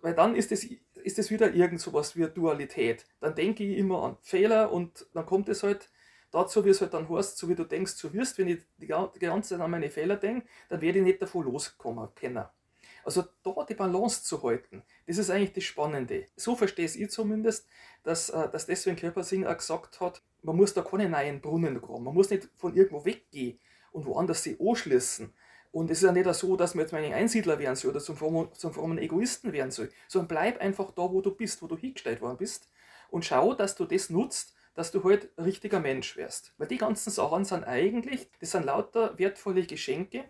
Weil 0.00 0.12
dann 0.12 0.34
ist 0.34 0.50
es 0.50 0.64
ist 1.04 1.30
wieder 1.30 1.54
irgend 1.54 1.80
so 1.80 1.92
was 1.92 2.16
wie 2.16 2.26
Dualität. 2.26 3.06
Dann 3.20 3.36
denke 3.36 3.62
ich 3.62 3.78
immer 3.78 4.02
an 4.02 4.16
Fehler 4.22 4.72
und 4.72 5.06
dann 5.14 5.24
kommt 5.24 5.48
es 5.48 5.62
halt 5.62 5.88
dazu, 6.32 6.64
wie 6.64 6.70
es 6.70 6.80
halt 6.80 6.94
dann 6.94 7.08
heißt, 7.08 7.38
so 7.38 7.48
wie 7.48 7.54
du 7.54 7.62
denkst, 7.62 7.92
so 7.92 8.12
wirst, 8.12 8.38
wenn 8.38 8.48
ich 8.48 8.58
die 8.78 8.88
ganze 8.88 9.50
Zeit 9.50 9.60
an 9.60 9.70
meine 9.70 9.88
Fehler 9.88 10.16
denke, 10.16 10.44
dann 10.68 10.80
werde 10.80 10.98
ich 10.98 11.04
nicht 11.04 11.22
davon 11.22 11.44
loskommen 11.44 12.08
können. 12.16 12.44
Also 13.04 13.24
da 13.42 13.66
die 13.68 13.74
Balance 13.74 14.22
zu 14.22 14.42
halten, 14.42 14.82
das 15.06 15.18
ist 15.18 15.30
eigentlich 15.30 15.52
das 15.52 15.64
Spannende. 15.64 16.26
So 16.36 16.54
verstehe 16.56 16.86
ich 16.86 17.10
zumindest, 17.10 17.66
dass, 18.02 18.30
äh, 18.30 18.48
dass 18.50 18.66
deswegen 18.66 18.96
Körpersing 18.96 19.46
auch 19.46 19.56
gesagt 19.56 20.00
hat, 20.00 20.22
man 20.42 20.56
muss 20.56 20.74
da 20.74 20.82
keine 20.82 21.08
neuen 21.08 21.40
Brunnen 21.40 21.80
kommen, 21.80 22.04
man 22.04 22.14
muss 22.14 22.30
nicht 22.30 22.48
von 22.56 22.74
irgendwo 22.74 23.04
weggehen 23.04 23.58
und 23.92 24.06
woanders 24.06 24.42
sie 24.42 24.56
anschließen. 24.60 25.32
Und 25.72 25.90
es 25.90 25.98
ist 25.98 26.04
ja 26.04 26.12
nicht 26.12 26.32
so, 26.34 26.56
dass 26.56 26.74
man 26.74 26.84
jetzt 26.84 26.92
mal 26.92 27.02
ein 27.02 27.14
Einsiedler 27.14 27.58
werden 27.58 27.76
soll 27.76 27.92
oder 27.92 28.00
zum 28.00 28.16
zum 28.52 28.72
frommen 28.74 28.98
Egoisten 28.98 29.52
werden 29.52 29.70
soll, 29.70 29.90
sondern 30.06 30.28
bleib 30.28 30.60
einfach 30.60 30.90
da, 30.92 31.02
wo 31.10 31.22
du 31.22 31.34
bist, 31.34 31.62
wo 31.62 31.66
du 31.66 31.78
hingestellt 31.78 32.20
worden 32.20 32.36
bist 32.36 32.68
und 33.08 33.24
schau, 33.24 33.54
dass 33.54 33.74
du 33.74 33.86
das 33.86 34.10
nutzt, 34.10 34.54
dass 34.74 34.90
du 34.90 35.02
halt 35.04 35.30
richtiger 35.38 35.80
Mensch 35.80 36.16
wärst. 36.16 36.52
Weil 36.58 36.68
die 36.68 36.78
ganzen 36.78 37.10
Sachen 37.10 37.44
sind 37.44 37.64
eigentlich, 37.64 38.28
das 38.40 38.52
sind 38.52 38.66
lauter 38.66 39.18
wertvolle 39.18 39.64
Geschenke, 39.64 40.24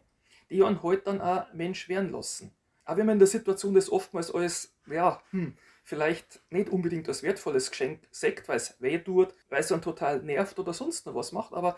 die 0.50 0.62
einen 0.62 0.82
halt 0.82 1.06
dann 1.06 1.20
auch 1.20 1.52
Mensch 1.52 1.88
werden 1.88 2.12
lassen. 2.12 2.52
Auch 2.84 2.96
wenn 2.96 3.06
man 3.06 3.14
in 3.14 3.20
der 3.20 3.28
Situation 3.28 3.74
das 3.74 3.90
oftmals 3.90 4.32
als, 4.34 4.74
ja, 4.86 5.22
hm, 5.30 5.56
vielleicht 5.84 6.40
nicht 6.50 6.68
unbedingt 6.68 7.08
als 7.08 7.22
wertvolles 7.22 7.70
Geschenk 7.70 8.00
sagt, 8.10 8.48
weil 8.48 8.56
es 8.56 8.80
weh 8.80 8.98
tut, 8.98 9.34
weil 9.48 9.60
es 9.60 9.68
dann 9.68 9.82
total 9.82 10.22
nervt 10.22 10.58
oder 10.58 10.72
sonst 10.72 11.06
noch 11.06 11.14
was 11.14 11.32
macht, 11.32 11.52
aber 11.52 11.76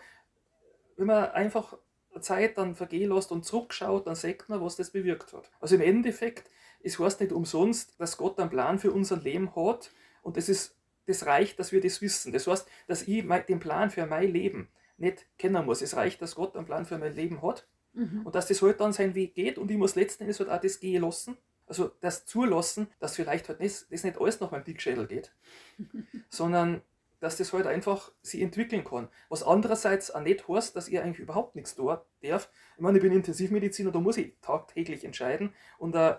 wenn 0.97 1.07
man 1.07 1.31
einfach 1.31 1.77
Zeit 2.21 2.57
dann 2.57 2.75
vergehen 2.75 3.11
lässt 3.11 3.31
und 3.31 3.43
zurückschaut, 3.43 4.07
dann 4.07 4.15
sagt 4.15 4.47
man, 4.47 4.61
was 4.61 4.77
das 4.77 4.91
bewirkt 4.91 5.33
hat. 5.33 5.51
Also 5.59 5.75
im 5.75 5.81
Endeffekt, 5.81 6.49
es 6.81 6.97
heißt 6.97 7.19
nicht 7.19 7.33
umsonst, 7.33 7.99
dass 7.99 8.17
Gott 8.17 8.39
einen 8.39 8.49
Plan 8.49 8.79
für 8.79 8.91
unser 8.91 9.17
Leben 9.17 9.55
hat 9.55 9.91
und 10.21 10.37
das 10.37 10.49
ist 10.49 10.75
das 11.07 11.25
reicht, 11.25 11.59
dass 11.59 11.71
wir 11.71 11.81
das 11.81 12.01
wissen. 12.01 12.31
Das 12.31 12.47
heißt, 12.47 12.67
dass 12.87 13.03
ich 13.03 13.23
den 13.47 13.59
Plan 13.59 13.91
für 13.91 14.07
mein 14.07 14.31
Leben 14.31 14.69
nicht 14.97 15.25
kennen 15.37 15.65
muss. 15.65 15.81
Es 15.81 15.95
reicht, 15.95 16.21
dass 16.21 16.35
Gott 16.35 16.55
einen 16.55 16.65
Plan 16.65 16.85
für 16.85 16.97
mein 16.97 17.13
Leben 17.13 17.41
hat 17.43 17.67
mhm. 17.95 18.21
und 18.23 18.35
dass 18.35 18.47
das 18.47 18.61
halt 18.61 18.79
dann 18.79 18.93
sein 18.93 19.15
Weg 19.15 19.35
geht 19.35 19.57
und 19.57 19.71
ich 19.71 19.77
muss 19.77 19.95
letzten 19.95 20.23
Endes 20.23 20.39
halt 20.39 20.49
auch 20.49 20.61
das 20.61 20.79
gehen 20.79 21.01
lassen. 21.01 21.37
Also 21.67 21.91
das 21.99 22.25
zulassen, 22.25 22.87
dass 22.99 23.15
vielleicht 23.15 23.49
halt 23.49 23.59
nicht, 23.59 23.87
das 23.89 24.03
nicht 24.03 24.19
alles 24.19 24.39
nach 24.39 24.51
meinem 24.51 24.63
Dickschädel 24.63 25.07
geht, 25.07 25.31
sondern 26.29 26.81
dass 27.19 27.37
das 27.37 27.53
halt 27.53 27.65
einfach 27.65 28.11
sich 28.21 28.41
entwickeln 28.41 28.83
kann. 28.83 29.07
Was 29.29 29.41
andererseits 29.41 30.11
auch 30.11 30.21
nicht 30.21 30.47
heißt, 30.47 30.75
dass 30.75 30.87
ich 30.87 30.99
eigentlich 30.99 31.19
überhaupt 31.19 31.55
nichts 31.55 31.73
tun 31.73 31.97
darf. 32.21 32.49
Ich 32.75 32.81
meine, 32.81 32.99
ich 32.99 33.01
bin 33.01 33.13
Intensivmediziner, 33.13 33.91
da 33.91 33.99
muss 33.99 34.17
ich 34.17 34.33
tagtäglich 34.41 35.03
entscheiden 35.03 35.53
und 35.79 35.95
äh, 35.95 36.17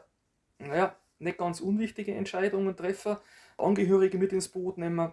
naja, 0.59 0.97
nicht 1.19 1.39
ganz 1.39 1.61
unwichtige 1.61 2.15
Entscheidungen 2.15 2.77
treffen, 2.77 3.17
Angehörige 3.57 4.19
mit 4.19 4.33
ins 4.33 4.49
Boot 4.49 4.79
nehmen. 4.79 5.13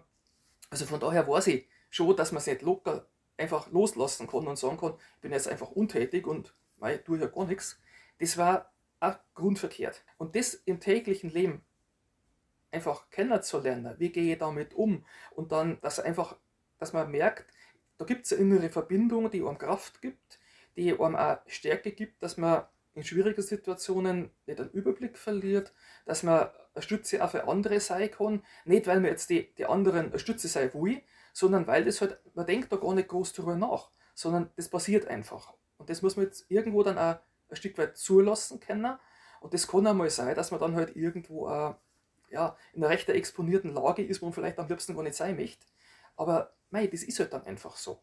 Also 0.70 0.86
von 0.86 1.00
daher 1.00 1.28
weiß 1.28 1.48
ich 1.48 1.68
schon, 1.90 2.16
dass 2.16 2.32
man 2.32 2.40
es 2.40 2.48
nicht 2.48 2.62
locker 2.62 3.06
einfach 3.38 3.72
loslassen 3.72 4.28
kann 4.28 4.48
und 4.48 4.58
sagen 4.58 4.78
kann, 4.78 4.94
ich 5.16 5.22
bin 5.22 5.32
jetzt 5.32 5.48
einfach 5.48 5.72
untätig 5.72 6.28
und 6.28 6.54
mei, 6.78 6.98
tue 6.98 7.20
ja 7.20 7.28
gar 7.28 7.46
nichts. 7.46 7.80
Das 8.20 8.38
war 8.38 8.72
auch 9.00 9.16
grundverkehrt. 9.34 10.04
Und 10.18 10.36
das 10.36 10.54
im 10.54 10.80
täglichen 10.80 11.30
Leben 11.30 11.64
einfach 12.72 13.10
kennenzulernen, 13.10 13.96
wie 14.00 14.10
gehe 14.10 14.34
ich 14.34 14.40
damit 14.40 14.74
um 14.74 15.06
und 15.32 15.52
dann, 15.52 15.80
dass 15.82 16.00
einfach, 16.00 16.38
dass 16.80 16.94
man 16.94 17.12
merkt, 17.12 17.46
da 17.98 18.06
gibt 18.06 18.26
es 18.26 18.34
eine 18.34 18.42
innere 18.42 18.70
Verbindung, 18.70 19.30
die 19.30 19.44
einem 19.44 19.58
Kraft 19.58 20.02
gibt, 20.02 20.40
die 20.76 20.92
einem 21.00 21.16
auch 21.16 21.38
Stärke 21.48 21.92
gibt, 21.92 22.24
dass 22.24 22.38
man 22.38 22.66
in 22.96 23.04
schwierigen 23.04 23.42
Situationen 23.42 24.32
nicht 24.46 24.60
einen 24.60 24.72
Überblick 24.72 25.18
verliert, 25.18 25.74
dass 26.06 26.24
man 26.24 26.50
eine 26.74 26.82
Stütze 26.82 27.24
auch 27.24 27.32
für 27.32 27.48
andere 27.48 27.80
sein 27.80 28.10
kann. 28.12 28.44
Nicht, 28.66 28.88
weil 28.88 29.00
man 29.00 29.12
jetzt 29.12 29.30
die, 29.30 29.54
die 29.56 29.66
anderen 29.66 30.08
eine 30.08 30.20
Stütze 30.20 30.48
sein 30.48 30.74
will, 30.74 31.02
sondern 31.34 31.68
weil 31.68 31.84
das 31.84 32.00
halt, 32.00 32.20
man 32.36 32.46
denkt 32.46 32.72
da 32.72 32.78
gar 32.78 32.94
nicht 32.94 33.10
groß 33.10 33.34
drüber 33.34 33.56
nach, 33.56 33.90
sondern 34.14 34.50
das 34.56 34.70
passiert 34.70 35.08
einfach. 35.08 35.54
Und 35.78 35.90
das 35.90 36.02
muss 36.02 36.16
man 36.16 36.26
jetzt 36.26 36.46
irgendwo 36.50 36.84
dann 36.84 36.98
auch 36.98 37.18
ein 37.50 37.56
Stück 37.56 37.78
weit 37.78 37.98
zulassen 37.98 38.60
können. 38.60 38.98
Und 39.42 39.54
das 39.54 39.68
kann 39.68 39.86
einmal 39.86 40.10
sein, 40.10 40.36
dass 40.36 40.52
man 40.52 40.60
dann 40.60 40.76
halt 40.76 40.96
irgendwo 40.96 41.48
auch, 41.50 41.76
ja, 42.30 42.56
in 42.72 42.84
einer 42.84 42.94
recht 42.94 43.10
exponierten 43.10 43.74
Lage 43.74 44.04
ist, 44.04 44.22
wo 44.22 44.28
man 44.28 44.34
vielleicht 44.34 44.60
am 44.60 44.68
liebsten 44.68 44.96
gar 44.96 45.04
nicht 45.04 45.16
sein 45.16 45.36
möchte. 45.36 45.66
Aber 46.16 46.54
mei, 46.70 46.88
das 46.88 47.04
ist 47.04 47.20
halt 47.20 47.34
dann 47.34 47.44
einfach 47.44 47.76
so. 47.76 48.00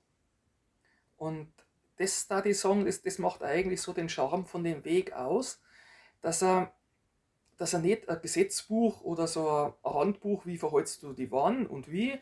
Und 1.17 1.53
das 1.97 2.27
da 2.27 2.41
die 2.41 2.55
sagen, 2.55 2.85
das, 2.85 3.03
das 3.03 3.19
macht 3.19 3.43
eigentlich 3.43 3.81
so 3.81 3.93
den 3.93 4.09
Charme 4.09 4.47
von 4.47 4.65
dem 4.65 4.85
Weg 4.85 5.13
aus, 5.13 5.61
dass 6.21 6.43
er, 6.43 6.73
dass 7.59 7.75
er 7.75 7.81
nicht 7.81 8.09
ein 8.09 8.21
Gesetzbuch 8.21 9.03
oder 9.03 9.27
so 9.27 9.75
ein 9.83 9.95
Handbuch, 9.95 10.47
wie 10.47 10.59
verhältst 10.59 11.03
du 11.03 11.13
die 11.13 11.31
wann 11.31 11.67
und 11.67 11.91
wie, 11.91 12.19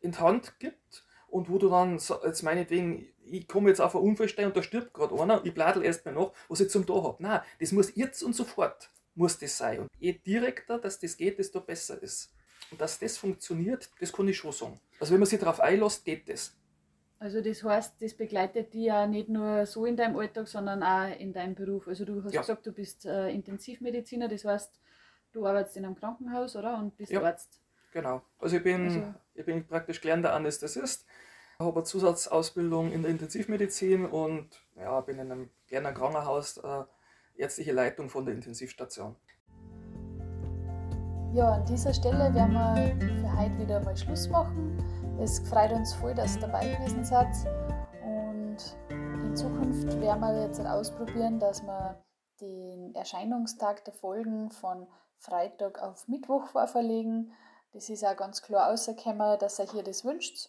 in 0.00 0.12
die 0.12 0.18
Hand 0.18 0.58
gibt 0.58 1.04
und 1.28 1.48
wo 1.48 1.58
du 1.58 1.68
dann 1.68 1.98
jetzt 2.24 2.42
meinetwegen, 2.42 3.06
ich 3.24 3.46
komme 3.46 3.68
jetzt 3.68 3.80
auf 3.80 3.94
einen 3.94 4.04
Unfallstein 4.04 4.46
und 4.46 4.56
da 4.56 4.62
stirbt 4.62 4.92
gerade 4.92 5.14
einer, 5.20 5.44
ich 5.44 5.54
bladel 5.54 5.84
erst 5.84 6.04
mal 6.04 6.12
noch, 6.12 6.32
was 6.48 6.60
ich 6.60 6.70
zum 6.70 6.86
da 6.86 6.94
habe. 6.94 7.22
Nein, 7.22 7.40
das 7.60 7.72
muss 7.72 7.94
jetzt 7.94 8.22
und 8.22 8.34
sofort 8.34 8.90
muss 9.14 9.38
das 9.38 9.56
sein. 9.56 9.80
Und 9.80 9.90
je 9.98 10.12
direkter 10.12 10.78
dass 10.78 10.98
das 10.98 11.16
geht, 11.16 11.38
desto 11.38 11.60
besser 11.60 12.02
ist. 12.02 12.32
Und 12.70 12.80
dass 12.80 12.98
das 12.98 13.18
funktioniert, 13.18 13.90
das 14.00 14.12
kann 14.12 14.28
ich 14.28 14.36
schon 14.36 14.52
sagen. 14.52 14.80
Also 14.98 15.12
wenn 15.12 15.20
man 15.20 15.28
sich 15.28 15.40
darauf 15.40 15.60
einlässt, 15.60 16.04
geht 16.04 16.28
das. 16.28 16.56
Also 17.18 17.42
das 17.42 17.62
heißt, 17.62 18.00
das 18.00 18.14
begleitet 18.14 18.72
dich 18.72 18.84
ja 18.84 19.06
nicht 19.06 19.28
nur 19.28 19.66
so 19.66 19.84
in 19.84 19.96
deinem 19.96 20.16
Alltag, 20.16 20.48
sondern 20.48 20.82
auch 20.82 21.18
in 21.18 21.32
deinem 21.32 21.54
Beruf. 21.54 21.86
Also 21.86 22.04
du 22.04 22.24
hast 22.24 22.32
ja. 22.32 22.40
gesagt, 22.40 22.66
du 22.66 22.72
bist 22.72 23.04
äh, 23.04 23.28
Intensivmediziner, 23.28 24.26
das 24.26 24.44
heißt, 24.44 24.80
du 25.32 25.46
arbeitest 25.46 25.76
in 25.76 25.84
einem 25.84 25.96
Krankenhaus, 25.96 26.56
oder? 26.56 26.78
Und 26.78 26.96
bist 26.96 27.12
ja. 27.12 27.22
Arzt. 27.22 27.60
Genau. 27.92 28.22
Also 28.38 28.56
ich 28.56 28.62
bin, 28.62 28.84
also, 28.84 29.14
ich 29.40 29.46
bin 29.46 29.66
praktisch 29.66 30.00
gelernter 30.00 30.34
Anästhesist, 30.34 31.06
habe 31.58 31.76
eine 31.76 31.84
Zusatzausbildung 31.84 32.92
in 32.92 33.02
der 33.02 33.10
Intensivmedizin 33.10 34.06
und 34.06 34.48
ja, 34.76 35.00
bin 35.00 35.18
in 35.18 35.32
einem 35.32 35.50
kleinen 35.66 35.94
Krankenhaus 35.94 36.58
äh, 36.58 36.84
ärztliche 37.36 37.72
Leitung 37.72 38.08
von 38.08 38.24
der 38.24 38.34
Intensivstation. 38.34 39.16
Ja, 41.32 41.54
an 41.54 41.64
dieser 41.64 41.94
Stelle 41.94 42.34
werden 42.34 42.52
wir 42.52 43.20
für 43.20 43.38
heute 43.38 43.58
wieder 43.58 43.80
mal 43.80 43.96
Schluss 43.96 44.28
machen. 44.28 44.76
Es 45.20 45.38
freut 45.48 45.72
uns 45.72 45.94
voll, 45.94 46.14
dass 46.14 46.36
ihr 46.36 46.42
dabei 46.42 46.74
gewesen 46.74 47.04
seid. 47.04 47.28
Und 48.04 48.56
In 49.24 49.36
Zukunft 49.36 50.00
werden 50.00 50.20
wir 50.20 50.42
jetzt 50.42 50.60
ausprobieren, 50.60 51.38
dass 51.38 51.62
wir 51.62 52.02
den 52.40 52.94
Erscheinungstag 52.94 53.84
der 53.84 53.94
Folgen 53.94 54.50
von 54.50 54.86
Freitag 55.18 55.80
auf 55.80 56.08
Mittwoch 56.08 56.48
verlegen. 56.66 57.32
Das 57.72 57.88
ist 57.88 58.04
auch 58.04 58.16
ganz 58.16 58.42
klar 58.42 58.70
rausgekommen, 58.70 59.38
dass 59.38 59.58
ihr 59.58 59.82
das 59.82 60.04
wünscht. 60.04 60.48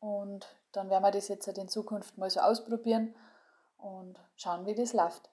Und 0.00 0.46
dann 0.72 0.90
werden 0.90 1.02
wir 1.02 1.10
das 1.10 1.28
jetzt 1.28 1.46
in 1.46 1.68
Zukunft 1.68 2.18
mal 2.18 2.30
so 2.30 2.40
ausprobieren 2.40 3.14
und 3.76 4.18
schauen, 4.36 4.66
wie 4.66 4.74
das 4.74 4.92
läuft. 4.92 5.30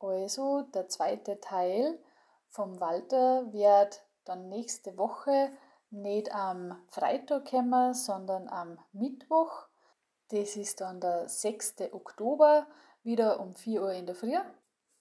Also, 0.00 0.62
der 0.74 0.88
zweite 0.88 1.40
Teil 1.40 1.98
vom 2.48 2.80
Walter 2.80 3.52
wird 3.52 4.02
dann 4.24 4.48
nächste 4.48 4.96
Woche 4.96 5.50
nicht 5.90 6.34
am 6.34 6.80
Freitag 6.88 7.50
kommen, 7.50 7.94
sondern 7.94 8.48
am 8.48 8.78
Mittwoch. 8.92 9.66
Das 10.28 10.56
ist 10.56 10.80
dann 10.80 11.00
der 11.00 11.28
6. 11.28 11.76
Oktober, 11.92 12.66
wieder 13.02 13.40
um 13.40 13.54
4 13.54 13.82
Uhr 13.82 13.92
in 13.92 14.06
der 14.06 14.14
Früh. 14.14 14.36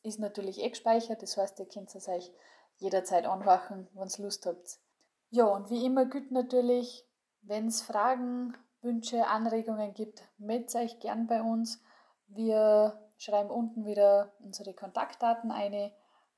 Ist 0.03 0.19
natürlich 0.19 0.61
eh 0.61 0.69
gespeichert, 0.69 1.21
das 1.21 1.37
heißt, 1.37 1.59
ihr 1.59 1.67
könnt 1.67 1.93
es 1.93 2.07
euch 2.07 2.31
jederzeit 2.77 3.25
anwachen, 3.25 3.87
wenn 3.93 4.07
ihr 4.07 4.23
Lust 4.23 4.45
habt. 4.45 4.79
Ja, 5.29 5.45
und 5.45 5.69
wie 5.69 5.85
immer 5.85 6.05
gilt 6.05 6.31
natürlich, 6.31 7.05
wenn 7.41 7.67
es 7.67 7.81
Fragen, 7.81 8.53
Wünsche, 8.81 9.27
Anregungen 9.27 9.93
gibt, 9.93 10.23
meldet 10.37 10.75
euch 10.75 10.99
gern 10.99 11.27
bei 11.27 11.41
uns. 11.41 11.81
Wir 12.27 12.99
schreiben 13.17 13.49
unten 13.49 13.85
wieder 13.85 14.33
unsere 14.39 14.73
Kontaktdaten 14.73 15.51
ein. 15.51 15.91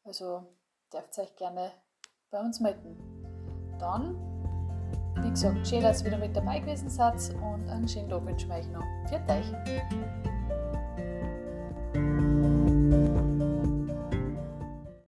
Also 0.04 0.48
dürft 0.92 1.18
ihr 1.18 1.24
euch 1.24 1.36
gerne 1.36 1.72
bei 2.32 2.40
uns 2.40 2.60
melden. 2.60 2.98
Dann, 3.80 4.16
wie 5.22 5.30
gesagt, 5.30 5.68
schön, 5.68 5.82
dass 5.82 6.02
ihr 6.02 6.08
wieder 6.08 6.18
mit 6.18 6.36
dabei 6.36 6.60
gewesen 6.60 6.90
seid 6.90 7.16
und 7.36 7.70
einen 7.70 7.88
schönen 7.88 8.10
Tag 8.10 8.26
wünsche 8.26 8.48
ich 8.48 8.54
euch 8.54 8.68
noch. 8.70 8.84
Für 9.08 9.20
euch! 9.32 10.39